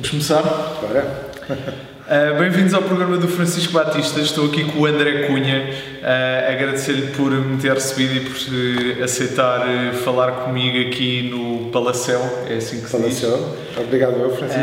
[0.00, 0.42] Vamos começar?
[0.80, 1.30] Bora.
[1.46, 4.18] Uh, Bem-vindos ao programa do Francisco Batista.
[4.18, 5.74] Estou aqui com o André Cunha.
[6.00, 9.60] Uh, Agradecer-lhe por me ter recebido e por uh, aceitar
[10.02, 12.22] falar comigo aqui no Palacel.
[12.48, 13.36] É assim que se Palacel.
[13.36, 13.78] diz.
[13.78, 14.62] Obrigado, eu, Francisco.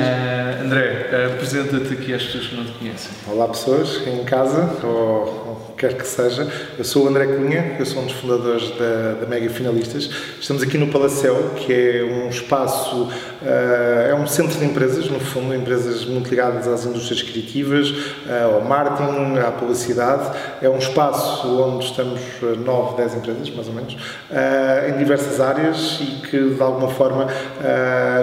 [0.63, 3.11] André, apresenta-te aqui às pessoas que não te conhecem.
[3.27, 5.46] Olá, pessoas em casa ou
[5.77, 6.47] quer que seja.
[6.77, 10.09] Eu sou o André Cunha, eu sou um dos fundadores da, da Mega Finalistas.
[10.39, 15.19] Estamos aqui no Palacel, que é um espaço, uh, é um centro de empresas, no
[15.19, 20.35] fundo, empresas muito ligadas às indústrias criativas, uh, ao marketing, à publicidade.
[20.61, 25.39] É um espaço onde estamos 9, eh, 10 empresas, mais ou menos, uh, em diversas
[25.39, 27.27] áreas e que, de alguma forma,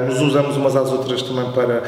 [0.06, 1.82] nos usamos umas às outras também para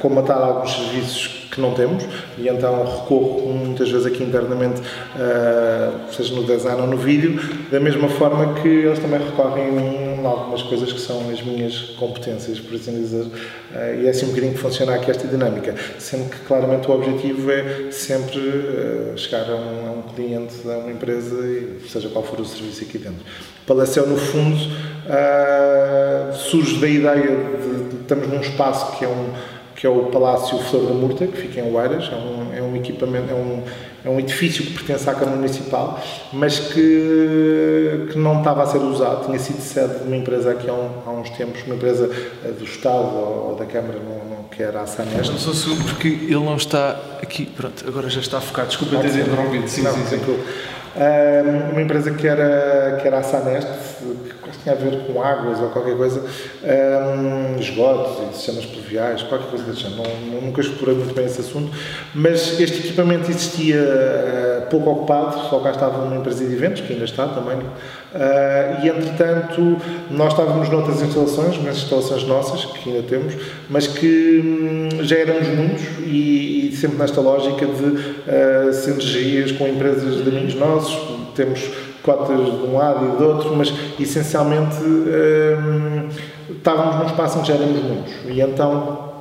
[0.00, 2.02] comatar alguns serviços que não temos
[2.38, 7.38] e então recorro muitas vezes aqui internamente, uh, seja no design ou no vídeo,
[7.70, 12.58] da mesma forma que eles também recorrem em algumas coisas que são as minhas competências,
[12.58, 16.30] por assim dizer, uh, e é assim um bocadinho que funciona aqui esta dinâmica, sendo
[16.30, 20.90] que claramente o objetivo é sempre uh, chegar a um, a um, cliente, a uma
[20.90, 21.36] empresa,
[21.86, 23.20] seja qual for o serviço aqui dentro.
[23.66, 24.56] Palacel, no fundo,
[26.34, 29.30] surge da ideia de, de estamos num espaço que é um
[29.74, 32.76] que é o Palácio Flor da Murta, que fica em Oeiras, é um, é um
[32.76, 33.62] equipamento, é um,
[34.04, 36.00] é um edifício que pertence à Câmara Municipal,
[36.32, 40.68] mas que, que não estava a ser usado, tinha sido sede de uma empresa aqui
[40.68, 42.10] há, um, há uns tempos, uma empresa
[42.44, 45.30] eh, do Estado ou, ou da Câmara, não, não, que era a Sanest.
[45.30, 49.08] Não sou segundo porque ele não está aqui, pronto, agora já está focado, desculpa ter
[49.08, 50.20] interrompido, sim, não, sim, sim.
[51.70, 53.68] uma empresa que era, que era a Sanest,
[54.00, 54.31] que
[54.62, 56.22] tinha a ver com águas ou qualquer coisa,
[56.62, 60.02] um, esgotos e sistemas pluviais, qualquer coisa desse género.
[60.30, 61.70] Não, nunca explorei muito bem esse assunto,
[62.14, 66.92] mas este equipamento existia uh, pouco ocupado, só cá estava uma empresa de eventos, que
[66.92, 69.76] ainda está também, uh, e entretanto
[70.10, 73.34] nós estávamos noutras instalações, umas instalações nossas, que ainda temos,
[73.68, 79.66] mas que um, já éramos muitos e, e, sempre nesta lógica de uh, sinergias com
[79.66, 80.96] empresas de amigos nossos,
[81.34, 81.70] temos
[82.02, 86.08] cotas de um lado e do outro, mas essencialmente hum,
[86.50, 88.12] estávamos num espaço que já éramos muitos.
[88.28, 89.12] E então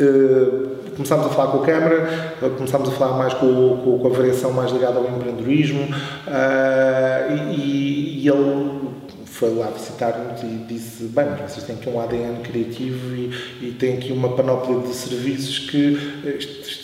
[0.00, 4.10] hum, começámos a falar com a Câmara, começámos a falar mais com, com, com a
[4.10, 8.94] variação mais ligada ao empreendedorismo uh, e, e, ele
[9.26, 13.30] foi lá visitar-nos e disse, bem, vocês têm aqui um ADN criativo e,
[13.60, 15.98] e têm aqui uma panóplia de serviços que
[16.38, 16.83] isto,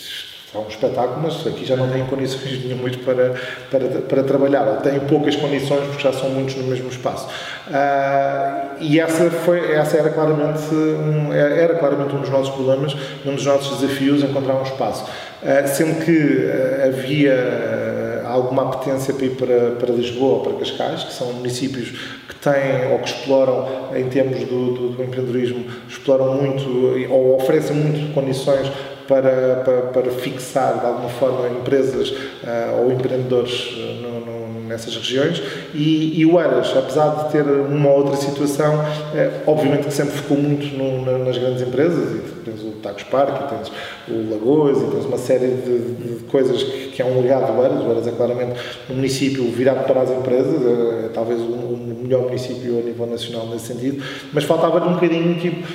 [0.50, 3.34] isto é um espetáculo, mas aqui já não têm condições nenhumas para,
[3.70, 7.28] para, para trabalhar, ou têm poucas condições porque já são muitos no mesmo espaço.
[7.68, 13.34] Uh, e essa, foi, essa era, claramente um, era claramente um dos nossos problemas, um
[13.34, 15.04] dos nossos desafios, encontrar um espaço.
[15.04, 21.04] Uh, sendo que uh, havia alguma apetência para ir para, para Lisboa ou para Cascais,
[21.04, 21.90] que são municípios
[22.28, 26.68] que têm ou que exploram, em termos do, do, do empreendedorismo, exploram muito
[27.10, 28.70] ou oferecem muito condições
[29.10, 34.94] para, para, para fixar de alguma forma empresas uh, ou empreendedores eh, no, no, nessas
[34.94, 35.43] regiões.
[35.75, 40.15] E, e o Eiras, apesar de ter uma ou outra situação, é, obviamente que sempre
[40.15, 43.72] ficou muito no, nas grandes empresas e tens o Tacos Park, e tens
[44.09, 47.62] o Lagoas e tens uma série de, de coisas que, que, é um legado do
[47.62, 51.98] Eiras, o Eiras é claramente um município virado para as empresas, é, talvez o, o
[52.00, 55.66] melhor município a nível nacional nesse sentido, mas faltava-lhe um bocadinho tipo,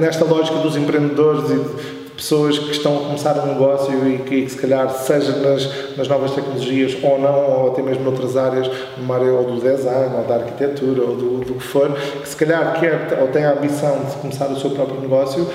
[0.00, 4.46] nesta lógica dos empreendedores e de, pessoas que estão a começar um negócio e que,
[4.46, 9.14] se calhar, seja nas, nas novas tecnologias ou não, ou até mesmo noutras áreas, numa
[9.14, 12.78] área ou do design, ou da arquitetura, ou do, do que for, que se calhar
[12.78, 15.48] quer ou tem a ambição de começar o seu próprio negócio,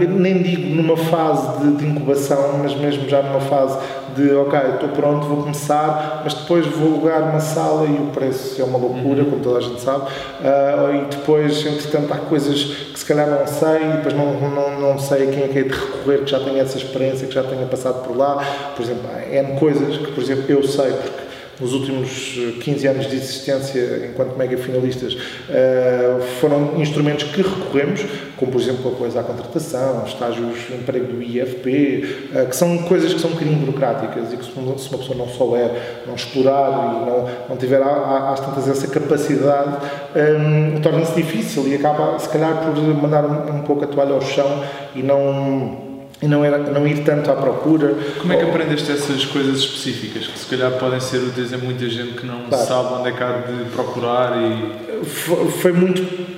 [0.00, 3.78] nem digo numa fase de, de incubação, mas mesmo já numa fase
[4.18, 8.60] de ok, estou pronto, vou começar, mas depois vou alugar uma sala e o preço
[8.60, 9.30] é uma loucura, uhum.
[9.30, 13.46] como toda a gente sabe, uh, e depois, entretanto, há coisas que se calhar não
[13.46, 16.30] sei, e depois não, não, não sei a quem é que é de recorrer, que
[16.30, 19.96] já tenha essa experiência, que já tenha passado por lá, por exemplo, há N coisas
[19.96, 21.28] que, por exemplo, eu sei, porque
[21.60, 25.16] nos últimos 15 eh, anos de existência enquanto mega finalistas,
[25.50, 28.04] eh, foram instrumentos que recorremos,
[28.38, 32.78] como por exemplo a coisa à contratação, estágios de emprego do IFP, eh, que são
[32.78, 35.70] coisas que são um bocadinho burocráticas e que se uma pessoa não souber,
[36.06, 39.78] não explorar e não, não tiver às tantas essa capacidade,
[40.14, 44.20] um, torna-se difícil e acaba se calhar por mandar um, um pouco a toalha ao
[44.20, 44.62] chão
[44.94, 45.88] e não
[46.20, 47.94] e não, era, não ir tanto à procura.
[48.20, 51.88] Como é que aprendeste essas coisas específicas que se calhar podem ser úteis a muita
[51.88, 52.66] gente que não claro.
[52.66, 55.04] sabe onde é que há de procurar e...
[55.04, 56.37] Foi, foi muito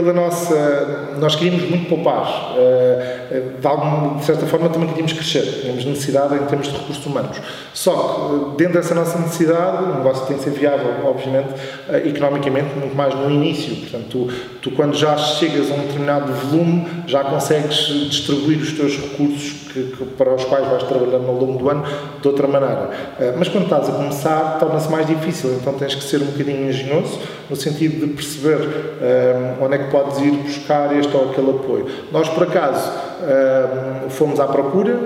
[0.00, 1.14] pela nossa.
[1.18, 2.54] Nós queríamos muito poupar.
[2.58, 5.42] Eh, de, alguma, de certa forma, também queríamos crescer.
[5.62, 7.38] Tínhamos necessidade em termos de recursos humanos.
[7.72, 11.48] Só que, dentro dessa nossa necessidade, o negócio tem de ser viável, obviamente,
[11.88, 13.74] eh, economicamente, muito mais no início.
[13.76, 14.28] Portanto,
[14.66, 19.92] Tu, quando já chegas a um determinado volume, já consegues distribuir os teus recursos que,
[19.96, 21.84] que, para os quais vais trabalhando ao longo do ano
[22.20, 22.90] de outra maneira.
[23.16, 26.68] Uh, mas quando estás a começar, torna-se mais difícil, então tens que ser um bocadinho
[26.68, 27.16] engenhoso
[27.48, 31.86] no sentido de perceber uh, onde é que podes ir buscar este ou aquele apoio.
[32.10, 32.90] Nós, por acaso,
[33.20, 34.96] uh, fomos à procura,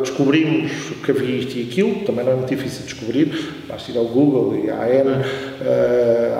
[0.00, 0.72] descobrimos
[1.04, 4.56] que havia isto e aquilo, também não é muito difícil descobrir, basta ir ao Google
[4.56, 5.10] e há N,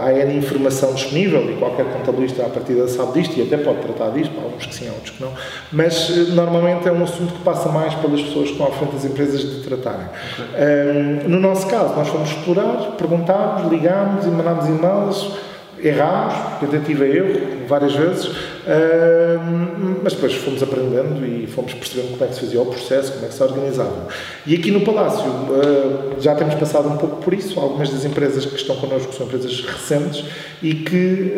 [0.02, 4.10] há N informação disponível e qualquer contabilista à partida sabe disto e até pode tratar
[4.10, 5.32] disto, há uns que sim, há outros que não,
[5.72, 9.04] mas normalmente é um assunto que passa mais pelas pessoas que estão à frente das
[9.04, 10.06] empresas de tratarem.
[10.06, 11.28] Okay.
[11.28, 15.49] No nosso caso, nós fomos explorar, perguntámos, ligámos e mandámos e-mails,
[15.82, 18.30] errámos, tentativa e erro, várias vezes,
[20.02, 23.24] mas depois fomos aprendendo e fomos percebendo como é que se fazia o processo, como
[23.24, 24.08] é que se organizava.
[24.46, 28.44] E aqui no Palácio uh, já temos passado um pouco por isso, algumas das empresas
[28.44, 30.24] que estão connosco são empresas recentes
[30.62, 31.32] e que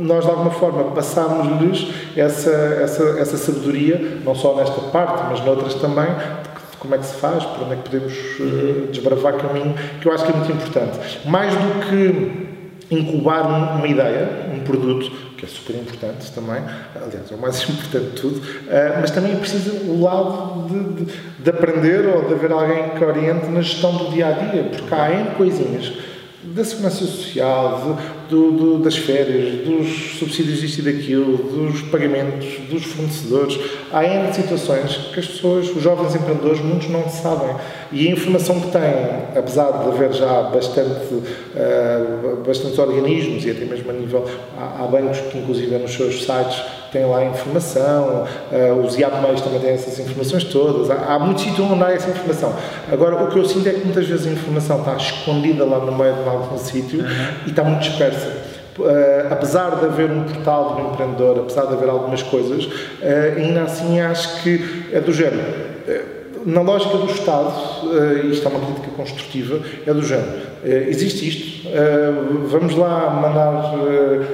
[0.00, 5.74] nós de alguma forma passámos-lhes essa, essa, essa sabedoria, não só nesta parte, mas noutras
[5.74, 6.08] também,
[6.78, 10.12] como é que se faz, por onde é que podemos uh, desbravar caminho, que eu
[10.12, 10.98] acho que é muito importante.
[11.26, 12.49] Mais do que
[12.90, 16.62] incubar uma ideia, um produto, que é super importante também,
[16.94, 21.04] aliás, é o mais importante de tudo, uh, mas também é preciso o lado de,
[21.04, 24.64] de, de, aprender ou de haver alguém que oriente na gestão do dia a dia,
[24.64, 25.92] porque há N coisinhas
[26.42, 32.46] da segurança social, de, do, do, das férias, dos subsídios disto e daquilo, dos pagamentos,
[32.70, 33.58] dos fornecedores.
[33.92, 37.56] Há N situações que as pessoas, os jovens empreendedores, muitos não sabem.
[37.92, 43.64] E a informação que têm, apesar de haver já bastante, uh, bastantes organismos e até
[43.64, 44.24] mesmo a nível.
[44.56, 49.40] Há, há bancos que, inclusive, nos seus sites têm lá informação, uh, os IAP meios
[49.40, 52.54] também têm essas informações todas, há, há muito sítio onde há essa informação.
[52.90, 55.92] Agora, o que eu sinto é que muitas vezes a informação está escondida lá no
[55.92, 57.06] meio de algum sítio uhum.
[57.46, 58.50] e está muito dispersa.
[58.78, 63.62] Uh, apesar de haver um portal do empreendedor, apesar de haver algumas coisas, uh, ainda
[63.62, 65.42] assim acho que é do género.
[65.86, 67.52] Uh, na lógica do Estado,
[68.24, 70.40] e isto é uma crítica construtiva, é do género.
[70.64, 71.68] Existe isto,
[72.48, 73.74] vamos lá mandar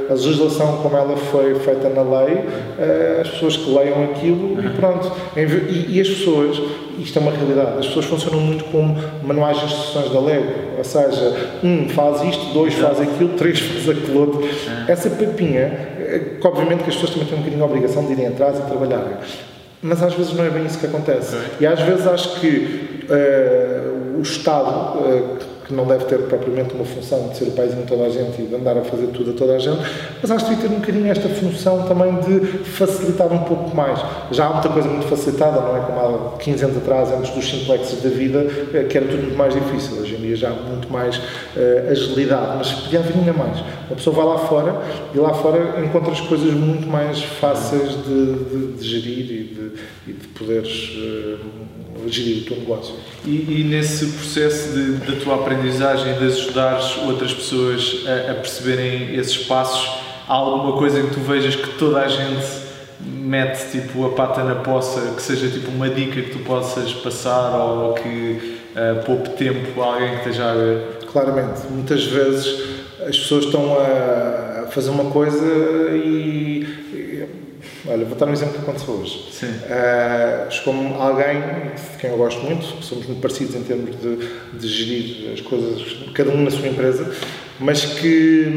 [0.09, 2.45] a legislação como ela foi feita na lei,
[3.21, 5.13] as pessoas que leiam aquilo e pronto.
[5.37, 6.61] E, as pessoas,
[6.99, 10.85] isto é uma realidade, as pessoas funcionam muito como manuais de instruções da Lego, ou
[10.85, 14.49] seja, um faz isto, dois faz aquilo, três faz aquilo outro.
[14.89, 15.89] Essa papinha,
[16.41, 18.63] que obviamente que as pessoas também têm um bocadinho a obrigação de irem atrás e
[18.63, 19.15] trabalharem,
[19.83, 21.37] mas às vezes não é bem isso que acontece.
[21.61, 26.85] E às vezes acho que uh, o Estado, uh, que não deve ter propriamente uma
[26.85, 29.33] função de ser o paizinho de toda a gente e de andar a fazer tudo
[29.33, 29.81] a toda a gente,
[30.23, 34.01] mas acho que devia ter um bocadinho esta função também de facilitar um pouco mais.
[34.31, 36.01] Já há muita coisa muito facilitada, não é como
[36.35, 39.55] há 15 anos atrás, antes dos simplexes da vida, eh, que era tudo muito mais
[39.55, 39.99] difícil.
[40.01, 43.59] Hoje em dia já há muito mais uh, agilidade, mas podia haver ainda mais.
[43.89, 44.83] Uma pessoa vai lá fora
[45.15, 49.73] e lá fora encontra as coisas muito mais fáceis de, de, de gerir e de,
[50.07, 51.39] e de poderes uh,
[52.07, 52.95] gerir o teu negócio.
[53.25, 59.15] E, e nesse processo de, da tua aprendizagem, de ajudares outras pessoas a, a, perceberem
[59.15, 59.89] esses passos,
[60.29, 62.67] há alguma coisa que tu vejas que toda a gente
[63.01, 67.57] mete tipo a pata na poça, que seja tipo uma dica que tu possas passar
[67.57, 70.99] ou que uh, poupe tempo a alguém que esteja a ver?
[71.11, 75.45] Claramente, muitas vezes as pessoas estão a fazer uma coisa
[75.95, 76.66] e
[77.89, 79.29] Olha, vou dar um exemplo que aconteceu hoje.
[79.31, 79.47] Sim.
[79.47, 84.17] Uh, Chegou-me alguém de quem eu gosto muito, somos muito parecidos em termos de,
[84.59, 87.15] de gerir as coisas, cada um na sua empresa,
[87.61, 88.53] mas que,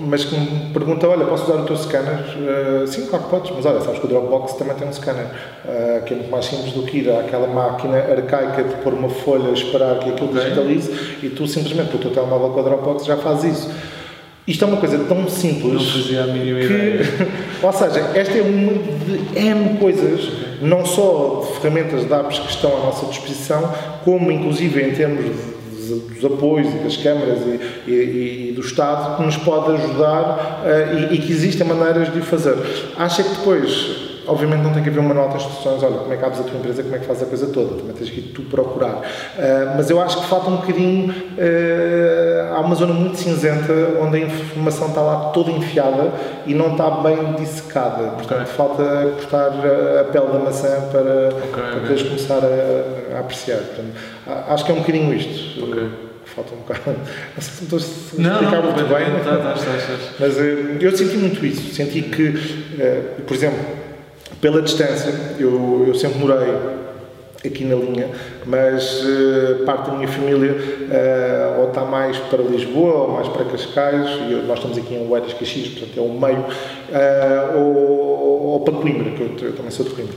[0.00, 2.20] mas que me pergunta: Olha, posso usar o teu scanner?
[2.36, 5.26] Uh, sim, claro que podes, mas olha, sabes que o Dropbox também tem um scanner,
[5.26, 9.08] uh, que é muito mais simples do que ir àquela máquina arcaica de pôr uma
[9.08, 10.90] folha, esperar que aquilo digitalize
[11.22, 13.70] e tu simplesmente, com o teu telemóvel com o Dropbox, já faz isso.
[14.46, 15.72] Isto é uma coisa tão simples.
[15.72, 17.00] Não fazia a mínima que, ideia.
[17.62, 20.28] ou seja, esta é uma de N coisas,
[20.60, 23.72] não só de ferramentas de apps que estão à nossa disposição,
[24.04, 27.38] como inclusive em termos de, dos apoios e das câmaras
[27.86, 32.12] e, e, e, do Estado, que nos pode ajudar uh, e, e que existem maneiras
[32.12, 32.56] de o fazer.
[32.98, 36.16] Acha que depois Obviamente não tem que haver um manual de instruções, olha, como é
[36.16, 38.20] que abres a tua empresa, como é que fazes a coisa toda, também tens que
[38.20, 38.96] ir tu procurar.
[38.96, 39.02] Uh,
[39.76, 44.20] mas eu acho que falta um bocadinho, uh, há uma zona muito cinzenta onde a
[44.20, 46.12] informação está lá toda enfiada
[46.46, 48.08] e não está bem dissecada.
[48.12, 48.54] Portanto, okay.
[48.54, 48.84] falta
[49.16, 49.52] cortar
[50.00, 52.10] a pele da maçã para, okay, para poderes okay.
[52.10, 53.58] começar a, a apreciar.
[53.58, 53.92] Portanto,
[54.48, 55.60] acho que é um bocadinho isto.
[56.24, 56.80] falta um bocado.
[57.34, 59.24] Não sei se me estou a explicar muito bem.
[59.24, 60.40] Tá, tá, tá, mas uh,
[60.80, 61.74] eu senti muito isso.
[61.74, 63.83] Senti que, uh, por exemplo,
[64.44, 66.54] pela distância, eu, eu sempre morei
[67.46, 68.10] aqui na linha,
[68.44, 73.46] mas uh, parte da minha família uh, ou está mais para Lisboa ou mais para
[73.46, 78.60] Cascais, e nós estamos aqui em Oeiras Caxias, portanto é o meio, uh, ou, ou,
[78.60, 80.14] para Coimbra, que eu, eu, também sou de Coimbra.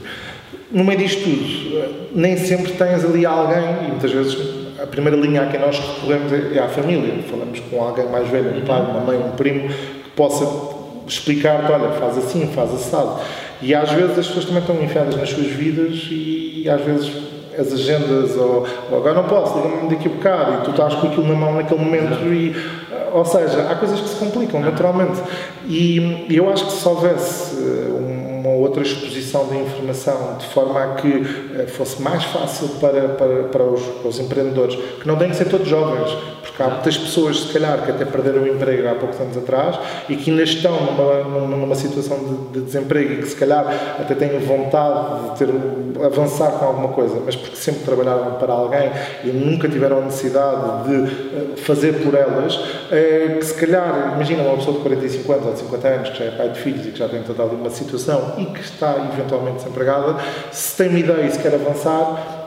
[0.70, 4.36] No meio disto tudo, nem sempre tens ali alguém, e muitas vezes
[4.78, 7.14] a primeira linha a quem nós recorremos é, é à família.
[7.30, 11.92] Falamos com alguém mais velho, um pai, uma mãe, um primo, que possa explicar-te, olha,
[11.92, 13.20] faz assim, faz assado.
[13.60, 17.10] E às vezes as pessoas também estão enfiadas nas suas vidas e, às vezes
[17.58, 21.08] as agendas ou, ou agora não posso, liga-me daqui a bocado e tu estás com
[21.08, 22.54] aquilo na mão naquele momento e
[23.12, 25.20] ou seja, há coisas que se complicam naturalmente.
[25.66, 27.56] E, eu acho que se houvesse
[28.38, 31.26] uma outra exposição da informação de forma a que
[31.58, 35.36] eh, fosse mais fácil para, para, para, os, para os empreendedores, que não têm que
[35.36, 36.10] ser todos jovens,
[36.58, 39.78] porque há muitas pessoas, se calhar, que até perderam o emprego há poucos anos atrás
[40.08, 43.64] e que ainda estão numa, numa situação de, de desemprego e que, se calhar,
[44.00, 45.48] até têm vontade de ter,
[46.04, 48.90] avançar com alguma coisa, mas porque sempre trabalharam para alguém
[49.22, 52.58] e nunca tiveram necessidade de eh, fazer por elas,
[52.90, 56.18] é, que, se calhar, imagina uma pessoa de 45 anos ou de 50 anos que
[56.18, 58.60] já é pai de filhos e que já tem toda ali uma situação e que
[58.60, 60.16] está eventualmente desempregada,
[60.50, 62.37] se tem uma ideia e se quer avançar,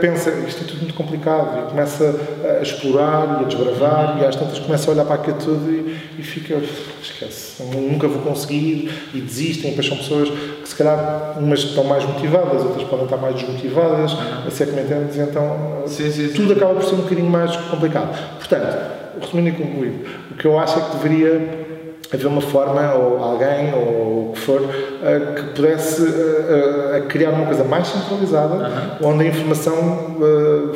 [0.00, 2.14] pensa, isto é tudo muito complicado, e começa
[2.58, 5.96] a explorar e a desbravar, e às tantas começa a olhar para aquilo tudo e,
[6.18, 6.60] e fica,
[7.02, 11.84] esquece, nunca vou conseguir, e desistem, e depois são pessoas que se calhar umas estão
[11.84, 14.46] mais motivadas, outras podem estar mais desmotivadas, uhum.
[14.46, 16.52] assim é que me entendes, então sim, sim, tudo sim.
[16.52, 18.36] acaba por ser um bocadinho mais complicado.
[18.38, 18.76] Portanto,
[19.20, 21.75] resumindo e concluindo, o que eu acho é que deveria
[22.12, 27.30] haver uma forma, ou alguém, ou o que for, uh, que pudesse uh, uh, criar
[27.30, 29.06] uma coisa mais centralizada, -huh.
[29.06, 30.16] onde a informação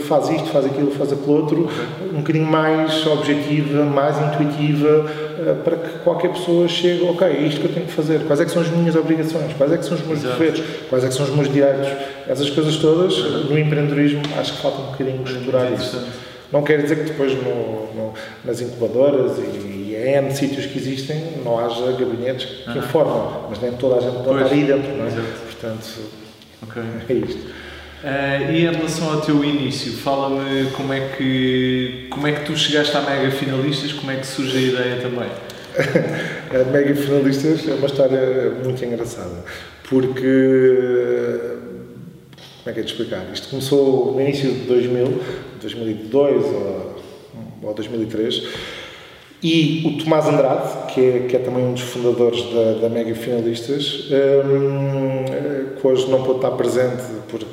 [0.09, 1.69] faz isto, faz aquilo, faz aquilo outro,
[2.13, 5.07] um bocadinho mais objetiva, mais intuitiva,
[5.65, 8.45] para que qualquer pessoa chegue, ok, é isto que eu tenho que fazer, quais é
[8.45, 11.15] que são as minhas obrigações, quais é que são os meus deveres, quais é que
[11.15, 11.89] são os meus direitos,
[12.29, 13.17] essas coisas todas,
[13.49, 16.07] no empreendedorismo, acho que falta um bocadinho explorar isso.
[16.53, 18.13] Não quer dizer que depois no, no,
[18.45, 23.73] nas incubadoras e em N sítios que existem não haja gabinetes que informam, mas nem
[23.73, 25.09] toda a gente pode estar aí dentro, não é?
[25.09, 25.29] Exato.
[25.47, 26.01] Portanto,
[26.63, 26.83] okay.
[27.09, 27.41] é isto.
[28.03, 32.57] Uh, e em relação ao teu início, fala-me como é que como é que tu
[32.57, 35.29] chegaste à Mega Finalistas, como é que surge a ideia também?
[36.51, 39.45] a Mega Finalistas é uma história muito engraçada,
[39.87, 41.61] porque
[42.63, 43.27] como é que é de explicar?
[43.35, 45.23] Isto começou no início de 2000,
[45.61, 47.03] 2002 ou,
[47.63, 48.49] ou 2003
[49.43, 53.15] e o Tomás Andrade, que é, que é também um dos fundadores da, da Mega
[53.15, 54.09] Finalistas,
[54.45, 57.47] um, que hoje não pôde estar presente porque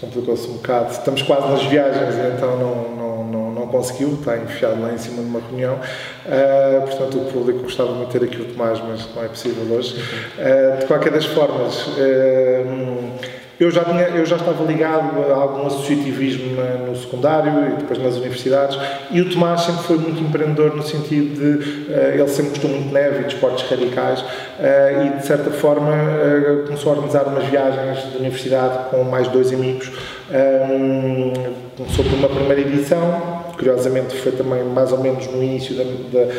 [0.00, 0.92] complicou-se um bocado.
[0.92, 5.22] Estamos quase nas viagens, então não, não, não, não conseguiu, está enfiado lá em cima
[5.22, 5.74] de uma reunião.
[5.74, 9.76] Uh, portanto, o público gostava muito de ter aqui o Tomás, mas não é possível
[9.76, 9.96] hoje.
[9.96, 11.86] Uh, de qualquer das formas.
[11.88, 13.13] Uh,
[13.58, 16.56] eu já, tinha, eu já estava ligado a algum associativismo
[16.86, 18.78] no secundário e depois nas universidades
[19.10, 22.88] e o Tomás sempre foi muito empreendedor no sentido de uh, ele sempre gostou muito
[22.88, 27.26] de neve e de esportes radicais uh, e de certa forma uh, começou a organizar
[27.26, 29.90] umas viagens de universidade com mais dois amigos
[30.30, 31.32] um,
[31.76, 36.32] começou por uma primeira edição curiosamente foi também mais ou menos no início da, da,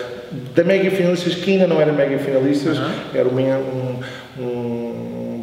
[0.53, 2.91] da Mega Finalistas que ainda não era Mega Finalistas uhum.
[3.13, 3.99] era um, um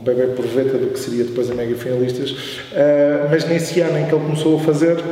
[0.03, 4.15] bebê porveta do que seria depois a Mega Finalistas, uh, mas nesse ano em que
[4.15, 5.03] ele começou a fazer,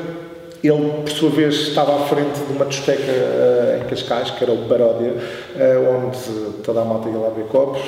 [0.63, 4.53] ele, por sua vez, estava à frente de uma discoteca uh, em Cascais, que era
[4.53, 5.15] o Baródia,
[5.57, 6.19] uh, onde
[6.63, 7.81] toda a malta ia lá ver copos.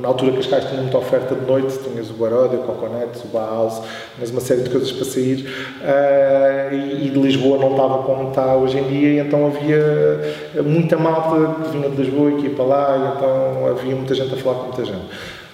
[0.00, 3.82] Na altura, Cascais tinha muita oferta de noite, tinhas o Baródia, o Coconet, o Bauhaus,
[4.18, 5.46] mas uma série de coisas para sair.
[5.82, 10.96] Uh, e, e, de Lisboa não estava como está hoje em dia, então havia muita
[10.96, 14.32] malta que vinha de Lisboa e que ia para lá, e então havia muita gente
[14.32, 15.04] a falar com muita gente.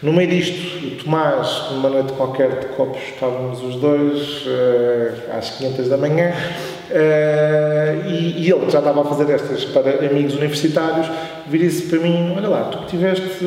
[0.05, 5.49] No meio disto, o Tomás, numa noite qualquer de copos, estávamos os dois, uh, às
[5.53, 6.31] 500 da manhã,
[6.91, 11.07] uh, e, e, ele já estava a fazer estas para amigos universitários,
[11.47, 13.45] vira-se para mim, olha lá, tu que estiveste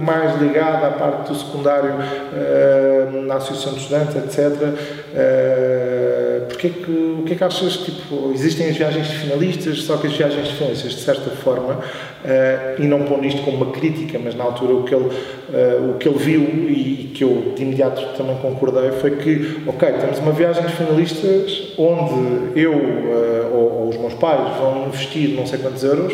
[0.00, 4.58] mais ligado à parte do secundário, uh, na Associação de Estudantes, etc.,
[6.48, 9.96] porque é que, o que é que achas, tipo, existem as viagens de finalistas, só
[9.96, 11.78] que as viagens de finalistas, de certa forma,
[12.78, 15.10] e não pondo isto como uma crítica, mas na altura o que ele
[15.48, 19.92] uh, o que ele viu e que eu de imediato também concordei foi que, ok,
[19.92, 25.30] temos uma viagem de finalistas onde eu uh, ou, ou, os meus pais vão investir
[25.30, 26.12] não sei quantos euros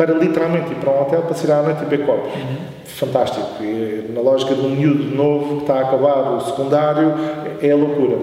[0.00, 2.32] para literalmente ir para um hotel para sair à noite e beber copos.
[2.32, 2.56] Uhum.
[2.86, 3.62] Fantástico.
[3.62, 7.12] E, na lógica de um miúdo novo que está a acabar o secundário,
[7.60, 8.16] é a loucura.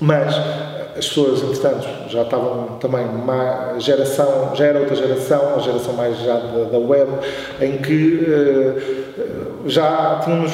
[0.00, 0.36] Mas
[0.96, 6.16] as pessoas, entretanto, já estavam também uma geração, já era outra geração, a geração mais
[6.18, 7.10] já da, da web,
[7.60, 10.52] em que uh, já tínhamos,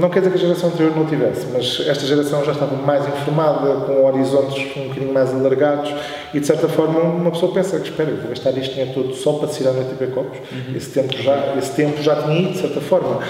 [0.00, 3.06] não quer dizer que a geração anterior não tivesse, mas esta geração já estava mais
[3.06, 5.92] informada, com horizontes um bocadinho mais alargados
[6.34, 9.34] e de certa forma uma pessoa pensa que espera, vou gastar este dinheiro todo só
[9.34, 10.38] para tirar a noite e beber copos.
[10.38, 10.76] Uhum.
[10.76, 13.20] Esse, tempo já, esse tempo já tinha ido, de certa forma.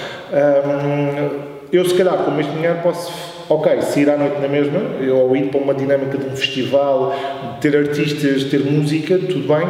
[1.71, 3.11] eu se calhar com este dinheiro posso
[3.49, 4.79] ok, sair à noite na mesma,
[5.13, 7.15] ou ir para uma dinâmica de um festival,
[7.61, 9.67] ter artistas, ter música, tudo bem,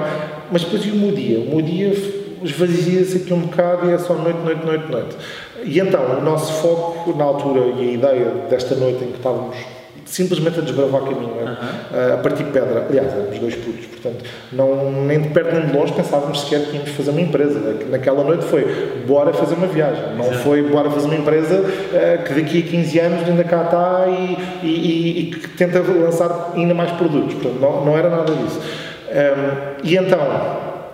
[0.51, 1.39] mas depois e o meu dia?
[1.39, 1.93] O meu dia
[2.43, 5.15] esvazia-se aqui um bocado e é só noite, noite, noite, noite.
[5.63, 9.55] E então, o nosso foco na altura e a ideia desta noite em que estávamos
[10.07, 12.13] simplesmente a desbravar caminho, uhum.
[12.13, 12.85] a partir de pedra.
[12.87, 16.77] Aliás, éramos dois putos, portanto, não, nem de perto nem de longe pensávamos sequer que
[16.77, 17.59] íamos fazer uma empresa.
[17.89, 20.15] Naquela noite foi, bora fazer uma viagem.
[20.15, 20.39] Não Exato.
[20.39, 24.37] foi, bora fazer uma empresa uh, que daqui a 15 anos ainda cá está e,
[24.63, 27.33] e, e, e que tenta lançar ainda mais produtos.
[27.33, 28.61] Portanto, não, não era nada disso.
[29.07, 30.19] Um, e então,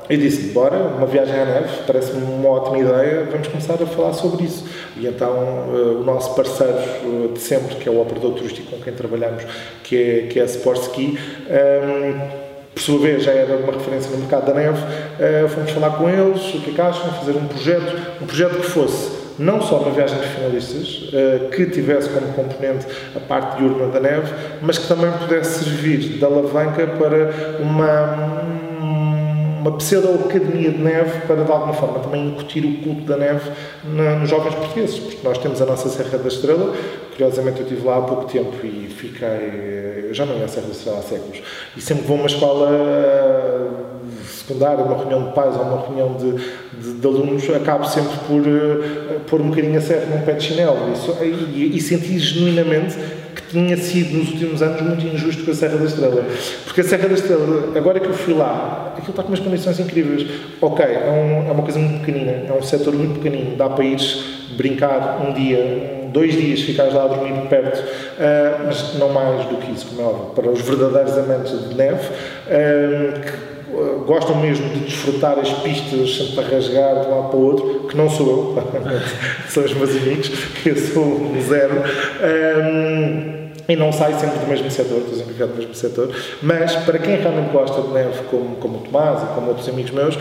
[0.10, 4.13] eu disse, bora, uma viagem à neve, parece-me uma ótima ideia, vamos começar a falar
[4.13, 4.65] sobre isso.
[4.98, 8.81] E então uh, o nosso parceiro uh, de sempre, que é o operador turístico com
[8.81, 9.43] quem trabalhamos,
[9.83, 12.43] que é, que é a Sportski, um, ehm,
[12.74, 16.10] por sua vez já era uma referência no mercado da neve, uh, fomos falar com
[16.10, 19.77] eles, o que é que acham, fazer um projeto, um projeto que fosse não só
[19.77, 21.10] uma viagem de finalistas,
[21.55, 24.31] que tivesse como componente a parte diurna da neve,
[24.62, 28.53] mas que também pudesse servir de alavanca para uma
[29.63, 33.50] uma pseudo-academia de neve para, de alguma forma, também incutir o culto da neve
[33.86, 36.74] na, nos jovens portugueses, porque nós temos a nossa Serra da Estrela,
[37.12, 40.74] curiosamente eu estive lá há pouco tempo e fiquei, já não ia à Serra da
[40.74, 41.41] Estrela há séculos,
[41.77, 43.67] e sempre vou a uma escola eh,
[44.25, 46.34] secundária, uma reunião de pais ou uma reunião de,
[46.82, 50.43] de, de alunos, acabo sempre por uh, pôr um bocadinho a serra num pé de
[50.43, 50.77] chinelo.
[51.22, 52.98] E, e, e senti genuinamente
[53.53, 56.25] tinha sido nos últimos anos muito injusto com a Serra da Estrela.
[56.65, 59.79] Porque a Serra da Estrela, agora que eu fui lá, aquilo está com umas condições
[59.79, 60.27] incríveis.
[60.60, 63.86] Ok, é, um, é uma coisa muito pequenina, é um setor muito pequenino, dá para
[63.86, 63.98] ir
[64.57, 69.57] brincar um dia, dois dias, ficares lá a dormir perto, uh, mas não mais do
[69.57, 73.53] que isso, como é óbvio, para os verdadeiros amantes de neve, uh, que
[74.05, 77.88] gostam mesmo de desfrutar as pistas sempre a rasgar de um lado para o outro,
[77.88, 78.63] que não sou eu,
[79.50, 81.81] são os meus amigos, que eu sou zero.
[83.67, 87.15] E não sai sempre do mesmo setor, estou sempre do mesmo setor, mas para quem
[87.17, 90.19] realmente gosta de neve, como, como o Tomás e como outros amigos meus, uh,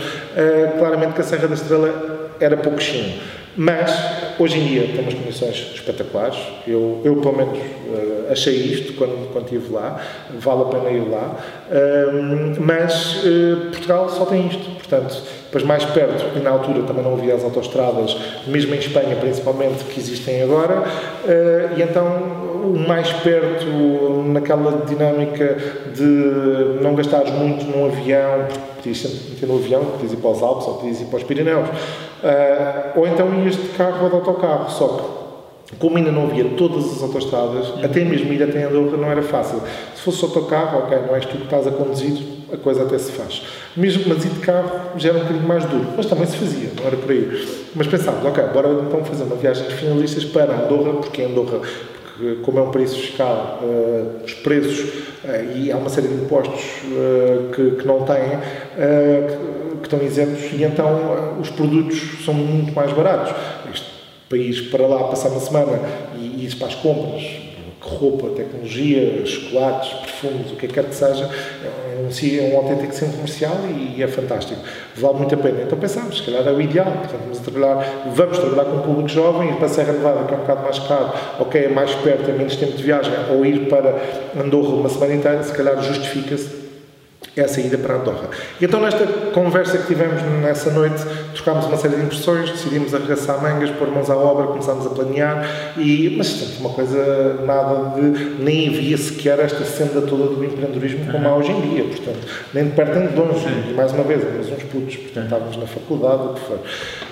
[0.77, 3.13] claramente que a Serra da Estrela era pouquinho.
[3.55, 3.91] Mas,
[4.39, 6.37] hoje em dia, temos condições espetaculares.
[6.67, 10.01] Eu, eu pelo menos, uh, achei isto quando, quando estive lá.
[10.39, 11.35] Vale a pena ir lá.
[11.69, 14.71] Uh, mas uh, Portugal só tem isto.
[14.71, 19.15] Portanto, depois mais perto, e na altura também não havia as autostradas, mesmo em Espanha
[19.17, 20.83] principalmente, que existem agora.
[21.77, 23.65] e então o mais perto
[24.27, 25.57] naquela dinâmica
[25.93, 28.47] de não gastares muito num avião,
[28.77, 31.23] podias sempre meter no avião, podias ir para os Alpes ou podias ir para os
[31.23, 35.23] Pirineus, uh, ou então ias de carro ou de autocarro, só que
[35.79, 37.85] como ainda não havia todas as autostradas, uhum.
[37.85, 39.59] até mesmo ir até Andorra não era fácil.
[39.95, 42.21] Se fosse autocarro, ok, não és tu que estás a conduzir,
[42.53, 43.41] a coisa até se faz.
[43.75, 46.69] Mesmo, mas ir de carro já era um bocadinho mais duro, mas também se fazia,
[46.77, 47.47] não era por aí.
[47.73, 51.61] Mas pensámos, ok, bora então fazer uma viagem de finalistas para Andorra, porque Andorra
[52.15, 54.79] porque como é um país fiscal, uh, os preços
[55.23, 58.37] uh, e há uma série de impostos uh, que, que, não têm,
[58.77, 63.33] que, que, estão isentos, e então os produtos são muito mais baratos.
[63.73, 63.87] Este
[64.29, 65.79] país, para lá passar uma semana
[66.15, 67.23] e ir para as compras,
[67.83, 71.29] roupa, tecnologia, chocolates, perfumes, o que quer que seja,
[71.63, 74.61] é um, é um autêntico centro comercial e, e, é fantástico.
[74.95, 75.61] Vale muito a pena.
[75.63, 76.91] Então pensámos, se calhar é o ideal.
[76.91, 80.33] Portanto, vamos trabalhar, vamos trabalhar com um público jovem, ir para a Serra Nevada, que
[80.33, 83.45] é um bocado mais caro, ok, é mais perto, é menos tempo de viagem, ou
[83.45, 84.01] ir para
[84.39, 86.62] Andorra uma semana inteira, se calhar justifica-se
[87.35, 88.29] é a saída para Andorra.
[88.61, 93.41] E então, nesta conversa que tivemos nessa noite, trocámos uma série de impressões, decidimos arregaçar
[93.41, 98.41] mangas, pôr mãos à obra, começámos a planear, e, mas sempre uma coisa nada de.
[98.43, 102.65] nem havia sequer esta senda toda do empreendedorismo como há hoje em dia, portanto, nem
[102.65, 103.47] de perto nem de longe.
[103.69, 106.59] E mais uma vez, éramos uns putos, portanto, estávamos na faculdade, o que for.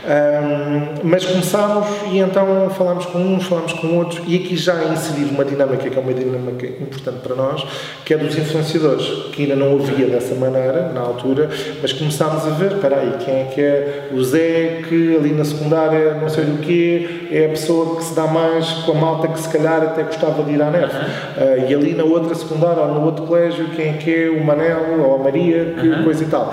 [0.04, 5.26] Um, mas começámos e então falámos com uns, falámos com outros, e aqui já inserir
[5.26, 7.64] uma dinâmica que é uma dinâmica importante para nós,
[8.04, 11.50] que é dos influenciadores, que ainda não havia dessa maneira, na altura,
[11.82, 15.46] mas começámos a ver, espera aí, quem é que é o Zé, que ali na
[15.46, 19.28] secundária, não sei do quê, é a pessoa que se dá mais com a malta
[19.28, 20.96] que se calhar até gostava de ir à neve.
[20.96, 24.44] Uh, e ali na outra secundária ou no outro colégio, quem é que é o
[24.44, 26.52] Manel ou a Maria, que coisa e tal.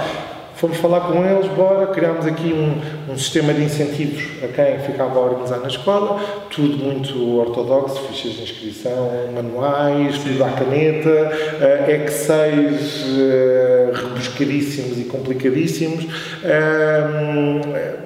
[0.59, 5.17] Fomos falar com eles, bora, criámos aqui um, um sistema de incentivos a quem ficava
[5.17, 11.89] a organizar na escola, tudo muito ortodoxo, fichas de inscrição, manuais, tudo à caneta, uh,
[11.89, 16.09] Exceis uh, rebuscadíssimos e complicadíssimos, uh,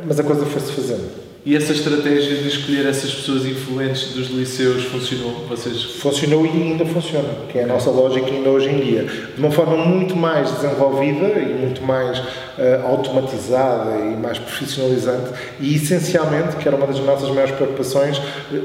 [0.05, 1.22] mas a coisa foi-se fazendo.
[1.45, 5.45] E essa estratégia de escolher essas pessoas influentes dos liceus funcionou?
[5.49, 5.83] Vocês...
[5.83, 9.03] Funcionou e ainda funciona, que é a nossa lógica ainda hoje em dia.
[9.03, 15.75] De uma forma muito mais desenvolvida e muito mais uh, automatizada e mais profissionalizante e,
[15.75, 18.23] essencialmente, que era uma das nossas maiores preocupações,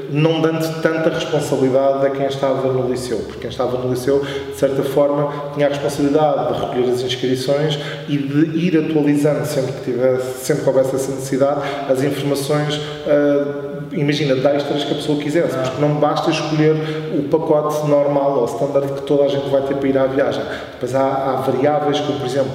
[0.08, 3.18] não dando tanta responsabilidade a quem estava no liceu.
[3.18, 7.76] Porque quem estava no liceu, de certa forma, tinha a responsabilidade de recolher as inscrições
[8.08, 13.68] e de ir atualizando, sempre que, tivesse, sempre que houvesse essa necessidade, as informações uh,
[13.92, 15.62] imagina, de extras que a pessoa quisesse, ah.
[15.62, 16.74] porque não basta escolher
[17.18, 20.42] o pacote normal ou standard que toda a gente vai ter para ir à viagem.
[20.72, 22.50] Depois há, há variáveis como, por exemplo,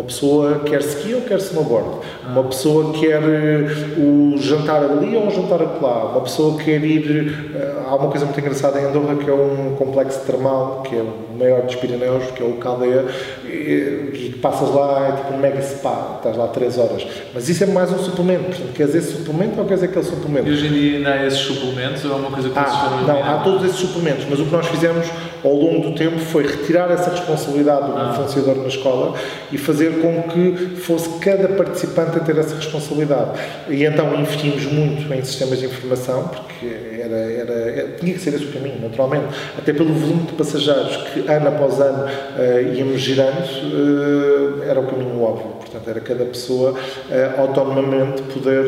[0.00, 1.98] uma pessoa quer ski ou quer snowboard.
[2.26, 3.66] Uma pessoa quer eh,
[3.98, 6.06] o jantar ali ou o jantar acolá.
[6.12, 7.50] Uma pessoa quer ir.
[7.54, 11.02] Eh, há uma coisa muito engraçada em Andorra que é um complexo termal, que é
[11.02, 13.04] o maior dos Pirineus, que é o Caldeia,
[13.44, 17.06] e, que passas lá, é tipo um mega spa, estás lá 3 horas.
[17.34, 18.44] Mas isso é mais um suplemento.
[18.44, 20.48] Portanto, queres esse suplemento ou queres aquele suplemento?
[20.48, 23.22] E hoje em dia ainda há esses suplementos ou é uma coisa que ah, Não,
[23.22, 25.06] há todos esses suplementos, mas o que nós fizemos
[25.44, 28.10] ao longo do tempo foi retirar essa responsabilidade do ah.
[28.12, 29.14] influenciador na escola
[29.50, 33.40] e fazer com que fosse cada participante a ter essa responsabilidade.
[33.68, 36.66] E então investimos muito em sistemas de informação, porque
[37.00, 39.26] era, era, era tinha que ser esse o caminho, naturalmente,
[39.56, 44.86] até pelo volume de passageiros que ano após ano uh, íamos girando, uh, era o
[44.86, 45.46] caminho óbvio.
[45.60, 48.64] Portanto, era cada pessoa uh, autonomamente poder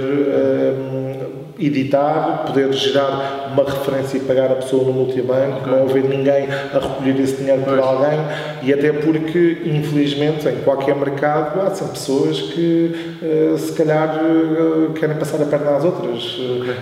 [1.66, 5.72] editar, poder gerar uma referência e pagar a pessoa no multibanco, okay.
[5.72, 8.18] não haver ninguém a recolher esse dinheiro por alguém
[8.62, 14.92] e até porque, infelizmente, em qualquer mercado há sempre pessoas que uh, se calhar uh,
[14.94, 16.22] querem passar a perna às outras.
[16.60, 16.74] Okay.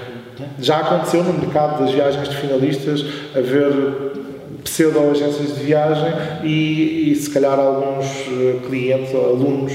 [0.58, 4.10] Já aconteceu no mercado das viagens de finalistas haver
[4.64, 6.12] pseudo-agências de viagem
[6.42, 9.72] e, e, se calhar alguns eh, clientes ou alunos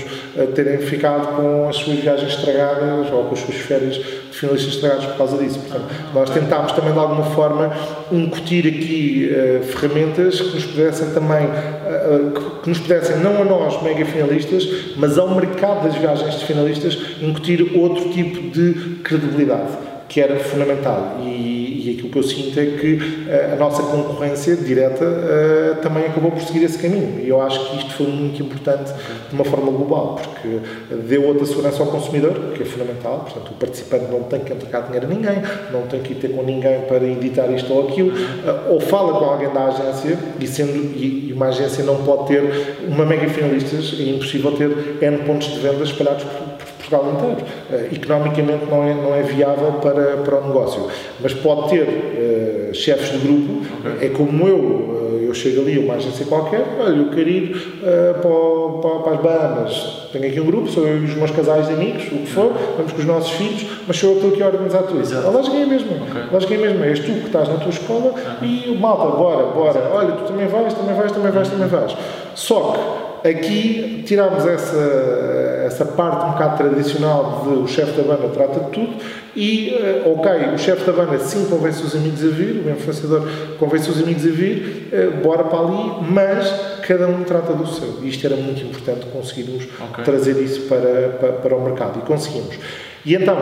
[0.53, 3.99] terem ficado com as suas viagens estragadas ou com as suas férias
[4.35, 5.59] finalistas estragadas por causa disso.
[5.59, 7.71] Portanto, nós tentámos também de alguma forma
[8.11, 13.45] incutir aqui uh, ferramentas que nos pudessem também, uh, que, que nos pudessem não a
[13.45, 14.67] nós, mega finalistas,
[14.97, 21.17] mas ao mercado das viagens de finalistas, incutir outro tipo de credibilidade que era fundamental.
[21.23, 26.05] E, e aquilo que eu sinto é que uh, a nossa concorrência direta uh, também
[26.05, 27.19] acabou por seguir esse caminho.
[27.23, 28.91] E eu acho que isto foi muito importante
[29.29, 30.59] de uma forma global, porque
[31.07, 33.25] deu outra segurança ao consumidor, que é fundamental.
[33.25, 35.41] Portanto, o participante não tem que entregar dinheiro a ninguém,
[35.71, 39.19] não tem que ir ter com ninguém para editar isto ou aquilo, uh, ou fala
[39.19, 42.43] com alguém da agência, e, sendo, e, e uma agência não pode ter
[42.87, 44.69] uma mega finalistas, é impossível ter
[45.01, 46.54] N pontos de venda espalhados por
[46.85, 47.45] Portugal inteiro.
[47.69, 50.87] Uh, economicamente não é, não é viável para, para o negócio.
[51.19, 54.07] Mas pode ter uh, chefes de grupo, okay.
[54.07, 57.81] é como eu, uh, eu chego ali a uma agência qualquer, olha, eu quero ir
[58.21, 60.09] para, para, as Bahamas.
[60.11, 62.53] Tenho aqui um grupo, sou eu e os meus casais de amigos, o que for,
[62.77, 65.01] vamos com os nossos filhos, mas sou eu que estou aqui a organizar tudo.
[65.01, 65.27] Exato.
[65.27, 65.91] A lógica é a mesma.
[66.09, 66.21] Okay.
[66.29, 66.85] A lógica é a mesma.
[66.85, 69.91] És tu que estás na tua escola e o malta, bora, bora.
[69.93, 71.97] Olha, tu também vais, também vais, também vais, também vais.
[72.35, 78.29] Só que Aqui tiramos essa, essa parte um bocado tradicional de o chefe da banda
[78.29, 78.97] trata de tudo
[79.35, 83.27] e, uh, ok, o chefe da banda sim convence os amigos a vir, o influenciador
[83.57, 86.47] convence os amigos a vir, uh, bora para ali, mas
[86.87, 87.99] cada um trata do seu.
[88.03, 90.03] E isto era muito importante conseguirmos okay.
[90.03, 92.55] trazer isso para, para, para o mercado e conseguimos.
[93.03, 93.37] E então,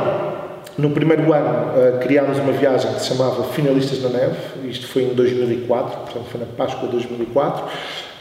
[0.78, 5.04] no primeiro ano uh, criámos uma viagem que se chamava Finalistas na Neve, isto foi
[5.04, 7.66] em 2004, portanto foi na Páscoa de 2004.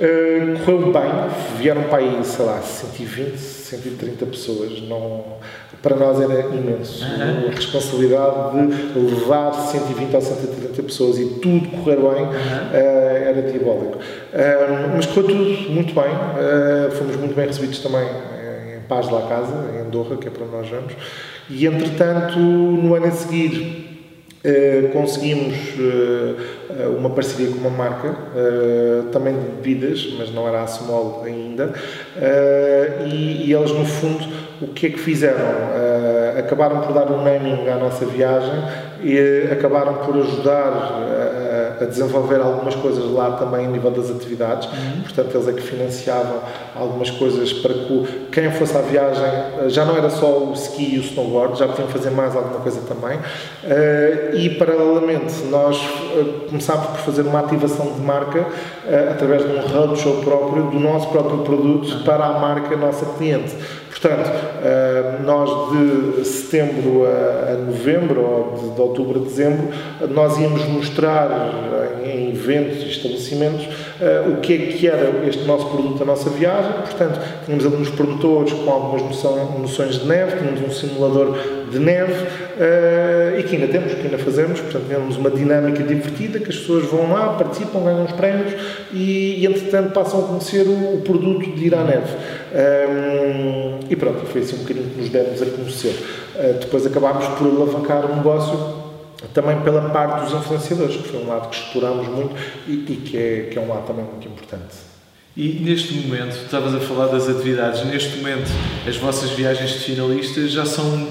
[0.02, 1.12] Uh, correu bem,
[1.58, 4.82] vieram para aí, sei lá, 120, 130 pessoas.
[4.82, 5.36] Não,
[5.80, 7.04] para nós era imenso.
[7.04, 7.46] Uhum.
[7.46, 12.32] A responsabilidade de levar 120 ou 130 pessoas e tudo correr bem uhum.
[12.32, 13.98] uh, era diabólico.
[13.98, 16.10] Uh, mas correu tudo muito bem,
[16.98, 20.42] fomos muito bem recebidos também em Paz de La Casa, em Andorra, que é para
[20.42, 20.94] onde nós vamos.
[21.48, 23.88] E, entretanto, no ano a seguir,
[24.92, 25.54] conseguimos
[26.96, 31.72] uma parceria com uma marca, uh, também de bebidas, mas não era a Small ainda,
[33.06, 34.24] e, e, eles, no fundo,
[34.60, 35.72] o que é que fizeram?
[36.38, 38.54] acabaram por dar um naming à nossa viagem
[39.02, 44.68] e acabaram por ajudar a desenvolver algumas coisas lá também a nível das atividades.
[44.68, 45.02] Uhum.
[45.02, 46.40] Portanto, eles é que financiavam
[46.74, 50.94] algumas coisas para que quem fosse à viagem eh, já não era só o ski
[50.94, 53.18] e o snowboard, já podiam fazer mais alguma coisa também.
[53.18, 59.48] Uh, e, paralelamente, nós uh, começámos por fazer uma ativação de marca uh, através de
[59.48, 63.54] um roadshow próprio do nosso próprio produto para a marca nossa cliente.
[64.02, 64.30] Portanto,
[65.24, 69.68] nós de setembro a novembro, ou de outubro a dezembro,
[70.10, 71.30] nós íamos mostrar
[72.04, 73.68] em eventos e estabelecimentos
[74.28, 76.72] o que é que era este nosso produto, a nossa viagem.
[76.72, 79.02] Portanto, tínhamos alguns promotores com algumas
[79.60, 81.38] noções de neve, tínhamos um simulador
[81.72, 86.38] de neve uh, e que ainda temos, que ainda fazemos, portanto temos uma dinâmica divertida
[86.38, 88.52] que as pessoas vão lá, participam, ganham uns prémios
[88.92, 92.14] e, entretanto passam a conhecer o produto de ir à neve.
[92.52, 96.04] Um, e pronto, foi assim um bocadinho que nos demos a conhecer.
[96.34, 98.82] Uh, depois acabámos por alavancar o negócio
[99.32, 102.34] também pela parte dos influenciadores, que foi um lado que exploramos muito
[102.66, 104.92] e, e que, é, que é um lado também muito importante.
[105.34, 108.50] E neste momento, estavas a falar das atividades, neste momento
[108.86, 111.08] as vossas viagens de finalistas já são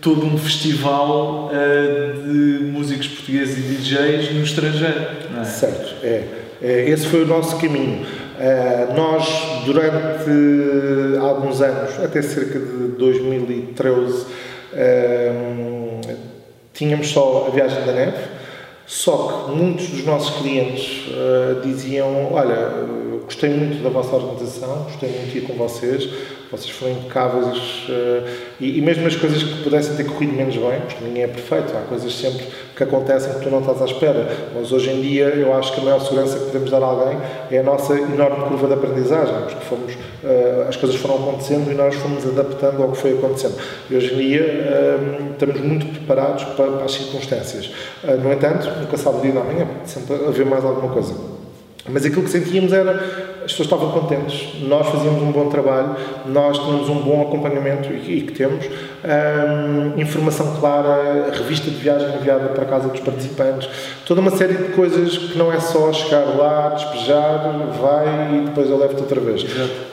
[0.00, 5.06] todo um festival uh, de músicos portugueses e DJs no estrangeiro.
[5.40, 5.44] É?
[5.44, 6.24] Certo, é.
[6.62, 6.90] é.
[6.90, 8.06] Esse foi o nosso caminho.
[8.36, 9.26] Uh, nós,
[9.64, 14.26] durante alguns anos, até cerca de 2013, uh,
[14.72, 16.16] eh,
[16.72, 18.18] tínhamos só a Viagem da Neve,
[18.86, 21.04] só que muitos dos nossos clientes
[21.62, 22.70] diziam: Olha,
[23.24, 26.08] gostei muito da vossa organização, gostei muito de ir com vocês,
[26.56, 28.28] vocês foram impecáveis uh,
[28.60, 31.76] e, e, mesmo as coisas que pudessem ter corrido menos bem, porque ninguém é perfeito,
[31.76, 35.24] há coisas sempre que acontecem que tu não estás à espera, mas hoje em dia
[35.26, 37.18] eu acho que a maior segurança que podemos dar a alguém
[37.50, 41.74] é a nossa enorme curva de aprendizagem, porque fomos, uh, as coisas foram acontecendo e
[41.74, 43.56] nós fomos adaptando ao que foi acontecendo.
[43.90, 47.70] E hoje em dia uh, estamos muito preparados para, para as circunstâncias.
[48.22, 51.14] no entanto, nunca sabe o dia da manhã, sempre haver mais alguma coisa.
[51.88, 56.58] Mas aquilo que sentíamos era as pessoas estavam contentes, nós fazíamos um bom trabalho, nós
[56.58, 62.48] tínhamos um bom acompanhamento e, e que temos, hum, informação clara, revista de viagem enviada
[62.48, 63.68] para a casa dos participantes,
[64.06, 68.70] toda uma série de coisas que não é só chegar lá, despejar, vai e depois
[68.70, 69.44] eu levo-te outra vez.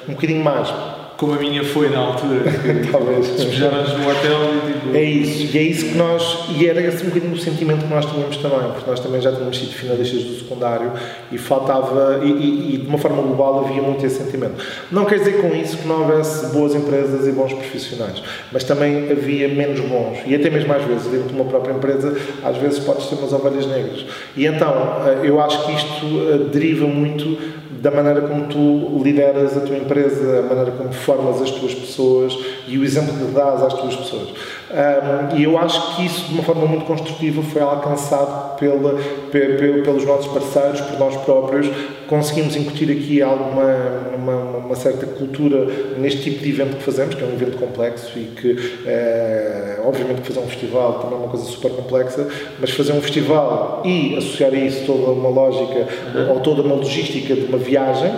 [0.07, 0.73] Um bocadinho mais
[1.21, 2.45] como a minha foi na altura.
[2.91, 3.27] Talvez.
[3.27, 4.95] Despejaram-nos no hotel e tipo.
[4.97, 6.47] É isso, e é isso que nós.
[6.57, 9.31] E era esse um bocadinho o sentimento que nós tínhamos também, porque nós também já
[9.31, 10.91] tínhamos sido finalistas do secundário
[11.31, 12.21] e faltava.
[12.23, 14.55] E, e, e, de uma forma global havia muito esse sentimento.
[14.91, 19.11] Não quer dizer com isso que não houvesse boas empresas e bons profissionais, mas também
[19.11, 20.17] havia menos bons.
[20.25, 23.31] E até mesmo às vezes, dentro de uma própria empresa, às vezes podes ter umas
[23.31, 24.07] ovelhas negras.
[24.35, 24.73] E então,
[25.05, 29.75] eh, eu acho que isto eh, deriva muito da maneira como tu lideras a tua
[29.75, 33.95] empresa, a maneira como formas as tuas pessoas e o exemplo que dás às tuas
[33.95, 34.29] pessoas.
[34.71, 38.97] Um, e eu acho que isso, de uma forma muito construtiva, foi alcançado pela,
[39.31, 41.67] pelos nossos parceiros, por nós próprios.
[42.07, 45.65] Conseguimos incutir aqui alguma uma, uma, certa cultura
[45.97, 50.21] neste tipo de evento que fazemos, que é um evento complexo e que, é, obviamente,
[50.21, 52.27] fazer um festival também é uma coisa super complexa,
[52.59, 56.33] mas fazer um festival e associar a isso toda uma lógica uhum.
[56.33, 58.11] ou toda uma logística de uma viagem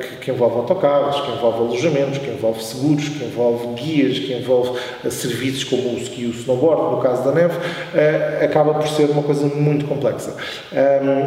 [0.00, 4.78] que, que envolve autocarros, que envolve alojamentos, que envolve seguros, que envolve guias, que envolve
[5.04, 8.88] uh, serviços como o ski e o snowboard, no caso da neve, uh, acaba por
[8.88, 10.34] ser uma coisa muito complexa.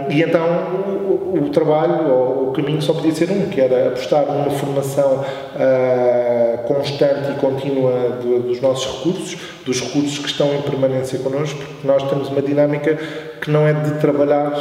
[0.10, 0.46] E então
[0.98, 5.24] o, o trabalho, ou o caminho só podia ser um, que era apostar numa formação
[5.24, 11.60] uh, constante e contínua do, dos nossos recursos, dos recursos que estão em permanência connosco,
[11.60, 12.98] porque nós temos uma dinâmica
[13.42, 14.54] que não é de trabalhar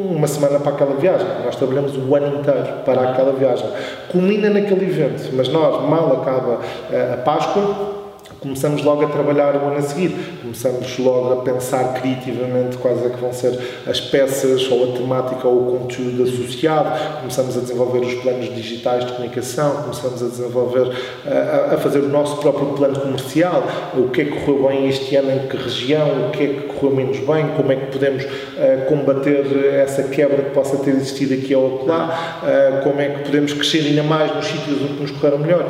[0.00, 1.26] uma semana para aquela viagem.
[1.44, 3.68] Nós trabalhamos o ano inteiro para aquela viagem.
[4.08, 6.60] Culmina naquele evento, mas nós, mal acaba
[6.90, 7.99] eh, a Páscoa,
[8.40, 10.14] começamos logo a trabalhar o ano a seguir.
[10.40, 15.46] Começamos logo a pensar criativamente quais é que vão ser as peças ou a temática
[15.46, 17.18] ou o conteúdo associado.
[17.20, 20.90] Começamos a desenvolver os planos digitais de comunicação, começamos a desenvolver,
[21.26, 23.62] a, a fazer o nosso próprio plano comercial.
[23.94, 26.60] O que é que correu bem este ano, em que região, o que é que
[26.74, 31.34] correu menos bem, como é que podemos uh, combater essa quebra que possa ter existido
[31.34, 35.10] aqui ou lá, uh, como é que podemos crescer ainda mais nos sítios onde nos
[35.12, 35.66] correram melhor.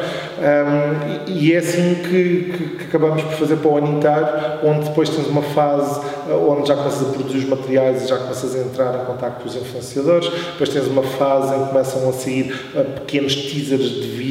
[1.26, 4.26] E, é assim que, que que, acabamos por fazer para o ano inteiro,
[4.64, 8.18] onde depois tens uma fase eh, onde já começas a produzir os materiais e já
[8.18, 12.08] começas a entrar em contato com os influenciadores, depois tens uma fase em que começam
[12.08, 14.29] a sair uh, pequenos teasers de vídeos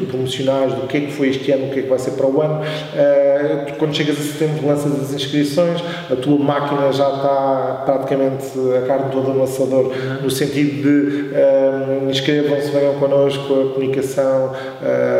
[0.00, 2.12] de promocionais do que é que foi este ano, o que é que vai ser
[2.12, 2.60] para o ano.
[2.62, 8.86] Uh, quando chegas a setembro, lanças as inscrições, a tua máquina já está praticamente a
[8.86, 14.52] carne toda no assador, no sentido de uh, inscrevam-se, venham connosco, a comunicação,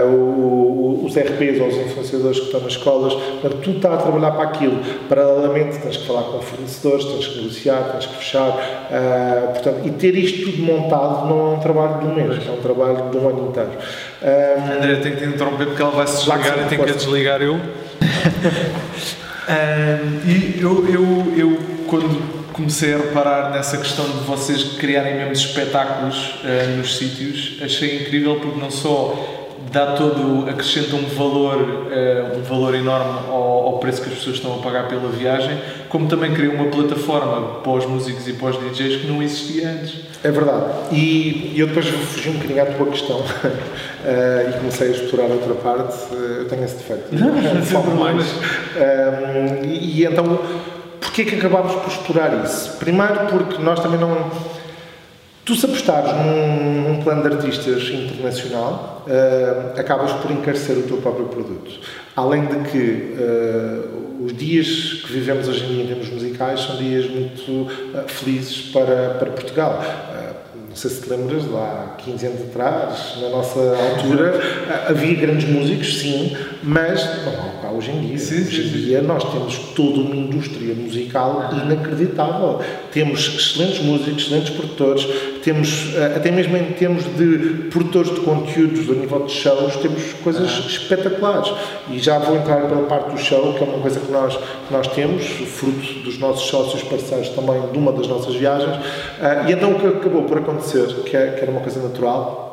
[0.07, 4.33] o, os RPs ou os influenciadores que estão nas escolas, portanto, tu está a trabalhar
[4.33, 4.79] para aquilo.
[5.09, 9.91] Paralelamente, tens que falar com fornecedores, tens que negociar, tens que fechar, uh, portanto, e
[9.91, 13.17] ter isto tudo montado não é um trabalho de um mês, é um trabalho de
[13.17, 13.71] um ano inteiro.
[14.23, 16.95] Uh, André, tenho que te interromper porque ela vai se desligar e tenho que a
[16.95, 17.55] desligar eu.
[17.57, 17.61] uh,
[20.25, 26.37] e eu, eu, eu, quando comecei a reparar nessa questão de vocês criarem mesmo espetáculos
[26.43, 29.37] uh, nos sítios, achei incrível porque não só
[29.71, 34.37] dá todo, acrescenta um valor, uh, um valor enorme ao, ao, preço que as pessoas
[34.37, 35.59] estão a pagar pela viagem,
[35.91, 39.69] como também cria uma plataforma para os músicos e para os DJs que não existia
[39.69, 39.97] antes.
[40.25, 40.65] É verdade.
[40.93, 43.25] E eu depois fugi um bocadinho à tua questão uh,
[44.51, 46.15] e comecei a explorar outra parte.
[46.15, 47.15] Uh, eu tenho esse defeito.
[47.15, 48.25] Não, não, não mais.
[49.65, 50.41] e, e então,
[51.01, 52.77] porquê que acabámos por explorar isso?
[52.79, 54.31] Primeiro porque nós também não
[55.47, 60.97] Tu, se apostares num, num plano de artistas internacional, uh, acabas por encarecer o teu
[60.97, 61.71] próprio produto.
[62.17, 66.77] Além de que uh, os dias que vivemos hoje em dia em termos musicais são
[66.77, 69.83] dias muito uh, felizes para, para Portugal
[70.77, 74.39] não sei se te lembras, lá 15 anos atrás, na nossa altura,
[74.87, 78.19] havia grandes músicos, sim, mas não há cá hoje em dia.
[78.19, 82.61] Sim, hoje em dia nós temos toda uma indústria musical inacreditável.
[82.93, 85.07] Temos excelentes músicos, excelentes produtores,
[85.47, 90.13] temos, eh, até mesmo em termos de produtores de conteúdos, a nível de shows, temos
[90.15, 91.53] coisas espetaculares.
[91.89, 94.73] E já vou entrar pela parte do show, que é uma coisa que nós, que
[94.73, 98.77] nós temos, fruto dos nossos sócios parceiros também de uma das nossas viagens.
[99.23, 102.46] Eh, e então o que acabou por acontecer, que é, era uma coisa natural,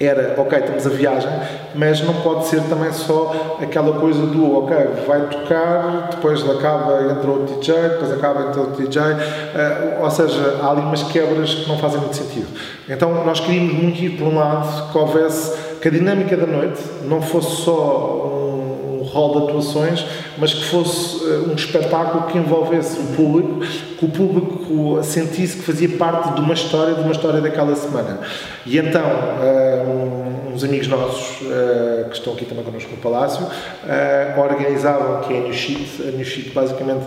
[0.00, 1.30] era, ok, temos a viagem,
[1.74, 4.74] mas não pode ser também só aquela coisa do, ok,
[5.06, 9.06] vai tocar, depois acaba, entra outro DJ, depois acaba, entra outro DJ, uh,
[9.54, 12.48] eh, ou seja, há ali umas quebras que não fazem muito sentido.
[12.88, 16.80] Então nós queríamos muito ir por um lado que houvesse, que a dinâmica da noite
[17.04, 17.72] não fosse só
[18.24, 18.39] um,
[19.10, 20.04] rol de atuações,
[20.38, 23.60] mas que fosse uh, um espetáculo que envolvesse o público,
[23.98, 28.20] que o público sentisse que fazia parte de uma história, de uma história daquela semana.
[28.64, 29.99] E então, uh,
[30.52, 35.38] uns amigos nossos uh, que estão aqui também connosco no Palácio uh, organizavam, que é
[35.38, 37.06] a New Sheet, a New Sheet basicamente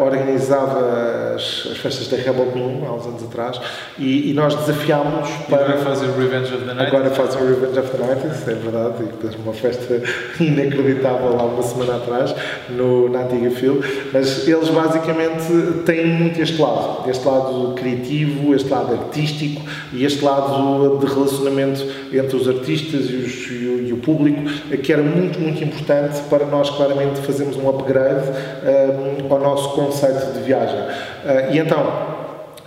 [0.00, 3.60] organizava as, as, festas da Rebel Moon há uns anos atrás
[3.98, 5.64] e, e nós desafiámos para.
[5.64, 6.86] agora fazem Revenge of the Night.
[6.88, 10.02] Agora fazem Revenge of the Night, isso é verdade, e uma festa
[10.40, 12.34] inacreditável há uma semana atrás
[12.70, 13.80] no, na antiga Phil,
[14.12, 20.24] mas eles basicamente têm muito este lado, este lado criativo, este lado artístico e este
[20.24, 24.42] lado de relacionamento entre os artistas e, os, e, o, e, o, público,
[24.82, 30.32] que era muito, muito importante para nós claramente fazermos um upgrade um, ao nosso conceito
[30.32, 30.78] de viagem.
[30.78, 31.84] Uh, e então,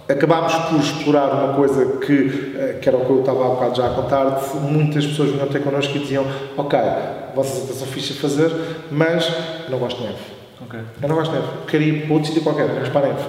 [0.08, 3.76] acabámos por explorar uma coisa que, uh, que era o que eu estava há bocado
[3.78, 6.26] já a contar, muitas pessoas vinham até connosco e diziam,
[6.58, 6.80] ok,
[7.36, 8.52] vocês até são fixe a fazer,
[8.92, 9.28] mas
[9.66, 10.40] eu não gosto de neve.
[10.66, 10.80] Okay.
[11.02, 11.52] Eu não gosto de neve.
[11.68, 13.24] Queria ir para outro sítio qualquer, mas para a neve.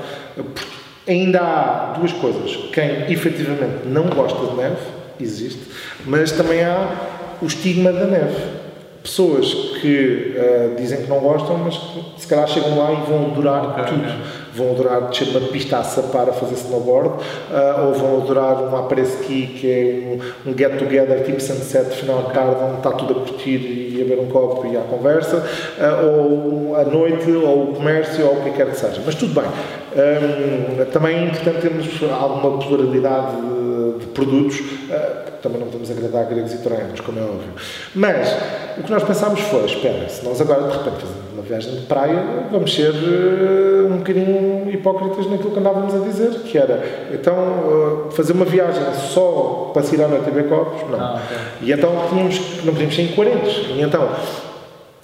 [1.09, 2.57] Ainda há duas coisas.
[2.73, 4.77] Quem efetivamente não gosta de neve,
[5.23, 5.61] existe,
[6.05, 7.11] mas também há
[7.43, 8.61] o estigma da neve.
[9.03, 13.31] Pessoas que uh, dizem que não gostam, mas que se calhar chegam lá e vão
[13.31, 14.03] adorar okay, tudo.
[14.03, 14.17] Okay.
[14.53, 18.77] Vão adorar descer uma pista a sapar a fazer snowboard, uh, ou vão adorar um
[18.77, 23.27] après-ski que é um, um get-together tipo sunset final de tarde, onde está tudo a
[23.27, 25.37] curtir e a beber um copo e à conversa,
[25.79, 29.01] uh, ou a noite, ou o comércio, ou o que quer que seja.
[29.07, 29.51] Mas tudo bem.
[29.93, 33.60] Um, também é importante termos alguma pluralidade
[34.01, 37.53] de, produtos, uh, também não podemos agradar gregos e troianos, como é óbvio.
[37.95, 38.37] Mas
[38.79, 41.87] o que nós pensámos foi: espera, se nós agora de repente fazemos uma viagem de
[41.87, 46.83] praia, vamos ser uh, um bocadinho hipócritas naquilo que andávamos a dizer, que era
[47.13, 48.83] então uh, fazer uma viagem
[49.13, 51.01] só para se ir à noite e ver copos, não.
[51.01, 51.69] Ah, okay.
[51.69, 53.67] E então tínhamos, não podíamos ser incoerentes.
[53.71, 54.09] E então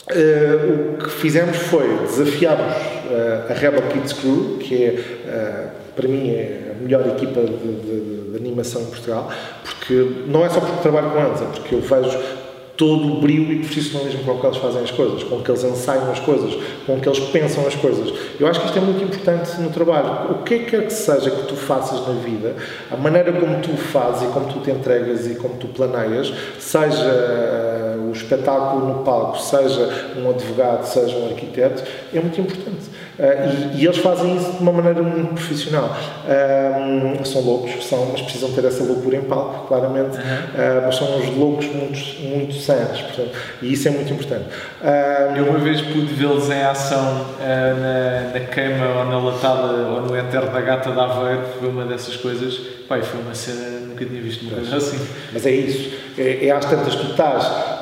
[0.08, 6.06] Uh, o que fizemos foi desafiarmos uh, a Rebel Kids Crew, que é, uh, para
[6.06, 9.30] mim, é a melhor equipa de, de, de, animação em Portugal,
[9.64, 12.18] porque não é só porque trabalho com eles, é porque eu vejo
[12.76, 16.10] todo o brilho e profissionalismo com que eles fazem as coisas, com que eles ensaiam
[16.10, 16.54] as coisas,
[16.86, 18.12] com que eles pensam as coisas.
[18.38, 20.32] Eu acho que isto é muito importante no trabalho.
[20.32, 22.54] O que é que quer que seja que tu faças na vida,
[22.90, 27.96] a maneira como tu fazes e como tu te entregas e como tu planeias, seja
[28.06, 31.82] o espetáculo no palco, seja um advogado, seja um arquiteto,
[32.12, 32.95] é muito importante.
[33.18, 35.96] Uh, e, e, eles fazem isso de uma maneira muito profissional.
[36.26, 40.18] Uh, são loucos, são, mas precisam ter essa loucura em palco, claramente.
[40.18, 40.22] Uhum.
[40.22, 43.30] Uh, mas são uns loucos muito, muito sãos, portanto,
[43.62, 44.44] e isso é muito importante.
[45.36, 50.18] Eu uma vez pude vê-los em ação na, na queima ou na latada ou no
[50.18, 52.54] enterro da gata da Aveiro, foi uma dessas coisas.
[52.88, 54.98] Pai, foi uma cena, nunca tinha visto uma coisa assim.
[55.32, 57.76] Mas é isso, é, é às tantas que tu estás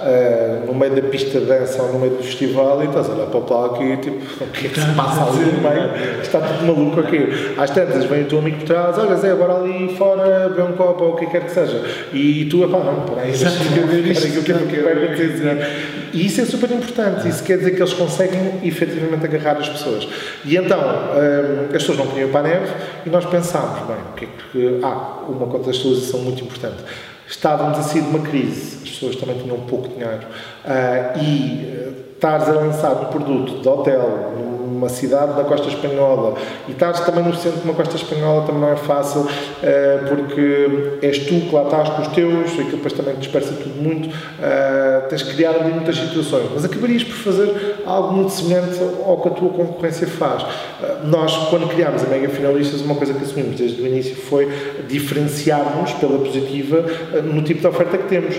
[0.66, 3.26] no meio da pista de dança ou no meio do festival e estás a olhar
[3.26, 5.24] para o palco e tipo, o que é que se passa?
[5.24, 7.54] ali no meio, está tudo maluco aqui.
[7.56, 10.76] Às tantas vem o teu amigo por trás, olha Zé, agora ali fora, bebe um
[10.76, 11.82] copo ou o que quer que seja.
[12.12, 15.93] E tu, pá, não, peraí, deixa-me ver isto, o que é que vai acontecer.
[16.14, 20.08] E isso é super importante, isso quer dizer que eles conseguem efetivamente agarrar as pessoas.
[20.44, 22.72] E então, hum, as pessoas não queriam ir para a neve
[23.04, 24.84] e nós pensámos, bem, o que é que.
[24.84, 26.82] Há ah, uma contextualização muito importante
[27.28, 30.26] estávamos a sair de uma crise, as pessoas também tinham pouco dinheiro,
[30.64, 31.94] uh, e uh,
[32.24, 34.32] estares a lançar um produto de hotel
[34.66, 36.34] numa cidade da costa espanhola
[36.66, 40.98] e estares também no centro de uma costa espanhola também não é fácil uh, porque
[41.02, 45.08] és tu que lá estás com os teus, aquilo depois também dispersa tudo muito, uh,
[45.08, 49.28] tens que criar ali muitas situações, mas acabarias por fazer algo muito semelhante ao que
[49.28, 50.42] a tua concorrência faz.
[50.42, 54.50] Uh, nós, quando criámos a Mega Finalistas, uma coisa que assumimos desde o início foi
[54.88, 56.84] diferenciarmos pela positiva
[57.22, 58.36] no tipo de oferta que temos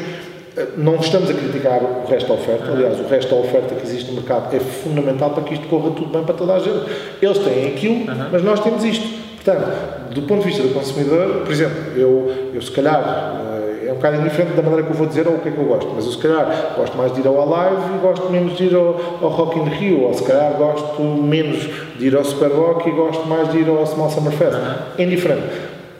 [0.77, 4.09] não estamos a criticar o resto da oferta, aliás, o resto da oferta que existe
[4.09, 6.85] no mercado é fundamental para que isto corra tudo bem para toda a gente.
[7.21, 9.25] Eles têm aquilo, mas nós temos isto.
[9.43, 13.41] Portanto, do ponto de vista do consumidor, por exemplo, eu, eu se calhar,
[13.83, 15.51] eh, é um bocado indiferente da maneira que eu vou dizer ou o que é
[15.51, 18.29] que eu gosto, mas eu se calhar gosto mais de ir ao Alive e gosto
[18.31, 22.15] menos de ir ao, ao Rock in Rio, ou se calhar gosto menos de ir
[22.15, 24.57] ao Super Rock e gosto mais de ir ao Small Summer Fest.
[24.97, 25.43] É indiferente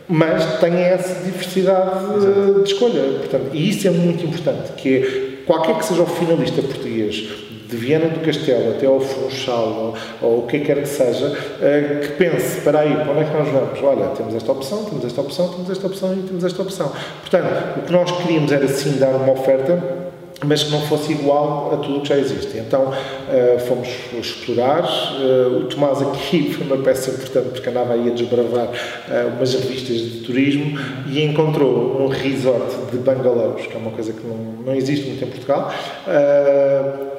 [0.07, 3.01] mas tem essa diversidade de, de escolha.
[3.19, 7.27] Portanto, e isso é muito importante, que é, qualquer que seja o finalista português,
[7.67, 11.99] de Viana do Castelo até ao Funchal, ou, ou o que quer que seja, uh,
[11.99, 13.81] que pense, para aí, para onde é que nós vamos?
[13.81, 16.91] Olha, temos esta opção, temos esta opção, temos esta opção e temos esta opção.
[17.21, 20.04] Portanto, o que nós queríamos era sim dar uma oferta
[20.43, 22.57] mas que não fosse igual a tudo o que já existe.
[22.57, 24.83] Então uh, fomos explorar.
[24.83, 29.53] Uh, o Tomás aqui foi uma peça importante porque andava aí a desbravar uh, umas
[29.53, 30.77] revistas de turismo
[31.07, 35.23] e encontrou um resort de bungalows, que é uma coisa que não, não existe muito
[35.23, 35.73] em Portugal.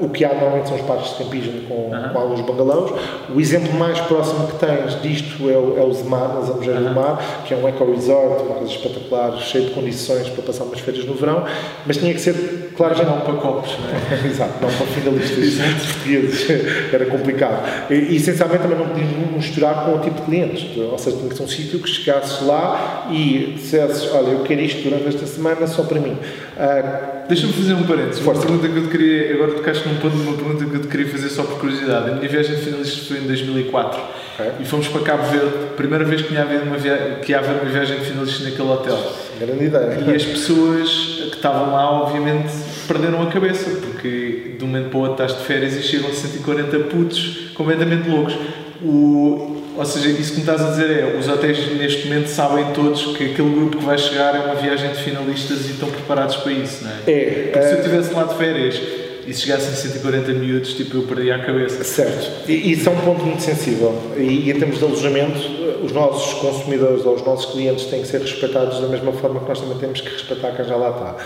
[0.01, 2.09] O que há normalmente são os parques de campismo com, uhum.
[2.13, 2.93] com alguns bungalows.
[3.35, 6.89] O exemplo mais próximo que tens disto é o, é o Zemar, nas Amojeiras uhum.
[6.89, 10.81] do Mar, que é um eco-resort, uma coisa espetacular, cheio de condições para passar umas
[10.81, 11.45] férias no verão,
[11.87, 14.27] mas tinha que ser claramente não para copos, não é?
[14.29, 16.47] Exato, não para finalistas portugueses.
[16.93, 17.91] Era complicado.
[17.91, 20.77] E, e, essencialmente, também não podias misturar com o tipo de clientes.
[20.77, 24.61] Ou seja, tinha que ser um sítio que chegasses lá e dissesses: Olha, eu quero
[24.61, 26.17] isto durante esta semana só para mim.
[26.57, 28.23] Uh, Deixa-me fazer um parênteses.
[28.23, 29.35] Uma pergunta que eu te queria.
[29.35, 32.11] Agora tocaste num ponto de uma pergunta que eu te queria fazer só por curiosidade.
[32.11, 34.01] A minha viagem de finalistas foi em 2004.
[34.39, 34.53] Okay.
[34.61, 37.21] E fomos para Cabo Verde, primeira vez que ia haver uma, via...
[37.23, 39.13] que ia haver uma viagem de finalistas naquele hotel.
[39.39, 40.05] Grande ideia.
[40.07, 40.89] E as pessoas
[41.31, 42.53] que estavam lá, obviamente,
[42.87, 46.13] perderam a cabeça, porque de um momento para o outro estás de férias e chegam
[46.13, 48.35] 140 putos completamente loucos.
[48.83, 52.73] O, ou seja, isso que me estás a dizer é, os hotéis neste momento sabem
[52.73, 56.37] todos que aquele grupo que vai chegar é uma viagem de finalistas e estão preparados
[56.37, 56.95] para isso, não é?
[57.07, 57.51] É.
[57.53, 58.81] Porque se eu estivesse lá de férias
[59.27, 61.83] e se chegassem 140 miúdos, tipo, eu perdia a cabeça.
[61.83, 62.49] Certo.
[62.49, 63.95] E isso é um ponto muito sensível.
[64.17, 65.39] E, e, em termos de alojamento,
[65.83, 69.49] os nossos consumidores ou os nossos clientes têm que ser respeitados da mesma forma que
[69.49, 71.17] nós também temos que respeitar quem já lá está.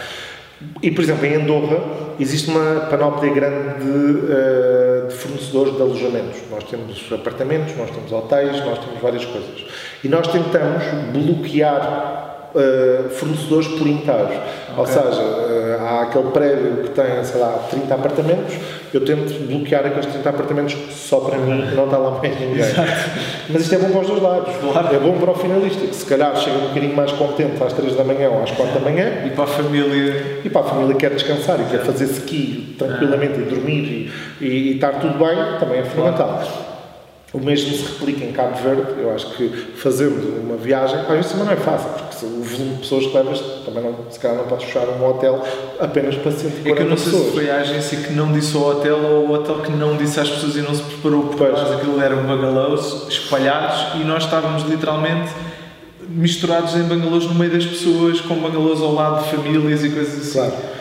[0.82, 1.78] E, por exemplo, em Andorra
[2.18, 6.38] existe uma panóplia grande de, uh, de, fornecedores de alojamentos.
[6.50, 9.64] Nós temos apartamentos, nós temos hotéis, nós temos várias coisas.
[10.04, 14.24] E nós tentamos bloquear Uh, fornecedores por inteiro.
[14.24, 14.40] Okay.
[14.76, 15.22] Ou seja,
[15.80, 18.54] há aquele prédio que tem, sei lá, 30 apartamentos,
[18.92, 22.60] eu tento bloquear aqueles 30 apartamentos só para mim, não está lá mais ninguém.
[22.60, 22.90] Exato.
[23.48, 24.54] Mas isto é bom para os dois lados.
[24.56, 24.94] Claro.
[24.94, 27.96] É bom para o finalista, que se calhar chega um bocadinho mais contente às 3
[27.96, 29.24] da manhã ou às 4 da manhã.
[29.26, 30.40] E para a família.
[30.44, 34.10] E para a família que quer descansar e quer fazer ski tranquilamente e dormir
[34.40, 36.28] e, e, e estar tudo bem, também é fundamental.
[36.28, 36.69] Claro.
[37.32, 39.00] O mesmo se replica em Cabo Verde.
[39.00, 42.80] Eu acho que fazendo uma viagem, vezes também não é fácil, porque o volume de
[42.80, 45.40] pessoas que levas também não, se calhar não podes fechar um hotel
[45.78, 47.26] apenas para 140 É que eu não sei pessoas.
[47.28, 50.18] se foi a agência que não disse ao hotel ou o hotel que não disse
[50.18, 51.52] às pessoas e não se preparou, porque pois.
[51.52, 55.30] nós aquilo eram bungalows espalhados e nós estávamos literalmente
[56.08, 60.18] misturados em bungalows no meio das pessoas, com bungalows ao lado de famílias e coisas
[60.18, 60.32] assim.
[60.32, 60.79] Claro.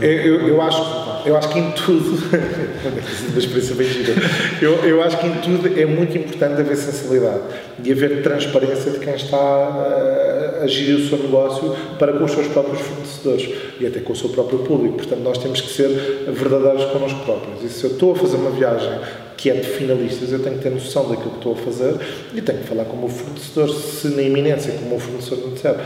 [0.00, 0.82] Eu, eu, eu, acho,
[1.24, 2.18] eu acho que em tudo,
[3.30, 4.14] uma experiência bem gira,
[4.60, 7.40] eu, eu acho que em tudo é muito importante haver sensibilidade
[7.82, 12.32] e haver transparência de quem está a, a gerir o seu negócio para com os
[12.32, 13.48] seus próprios fornecedores
[13.80, 14.96] e até com o seu próprio público.
[14.96, 15.88] Portanto, nós temos que ser
[16.28, 17.62] verdadeiros connosco próprios.
[17.64, 19.00] E se eu estou a fazer uma viagem
[19.36, 21.94] que é de finalistas, eu tenho que ter noção daquilo que estou a fazer
[22.34, 23.68] e tenho que falar com o meu fornecedor.
[23.68, 25.76] Se na iminência, como o meu fornecedor me disser,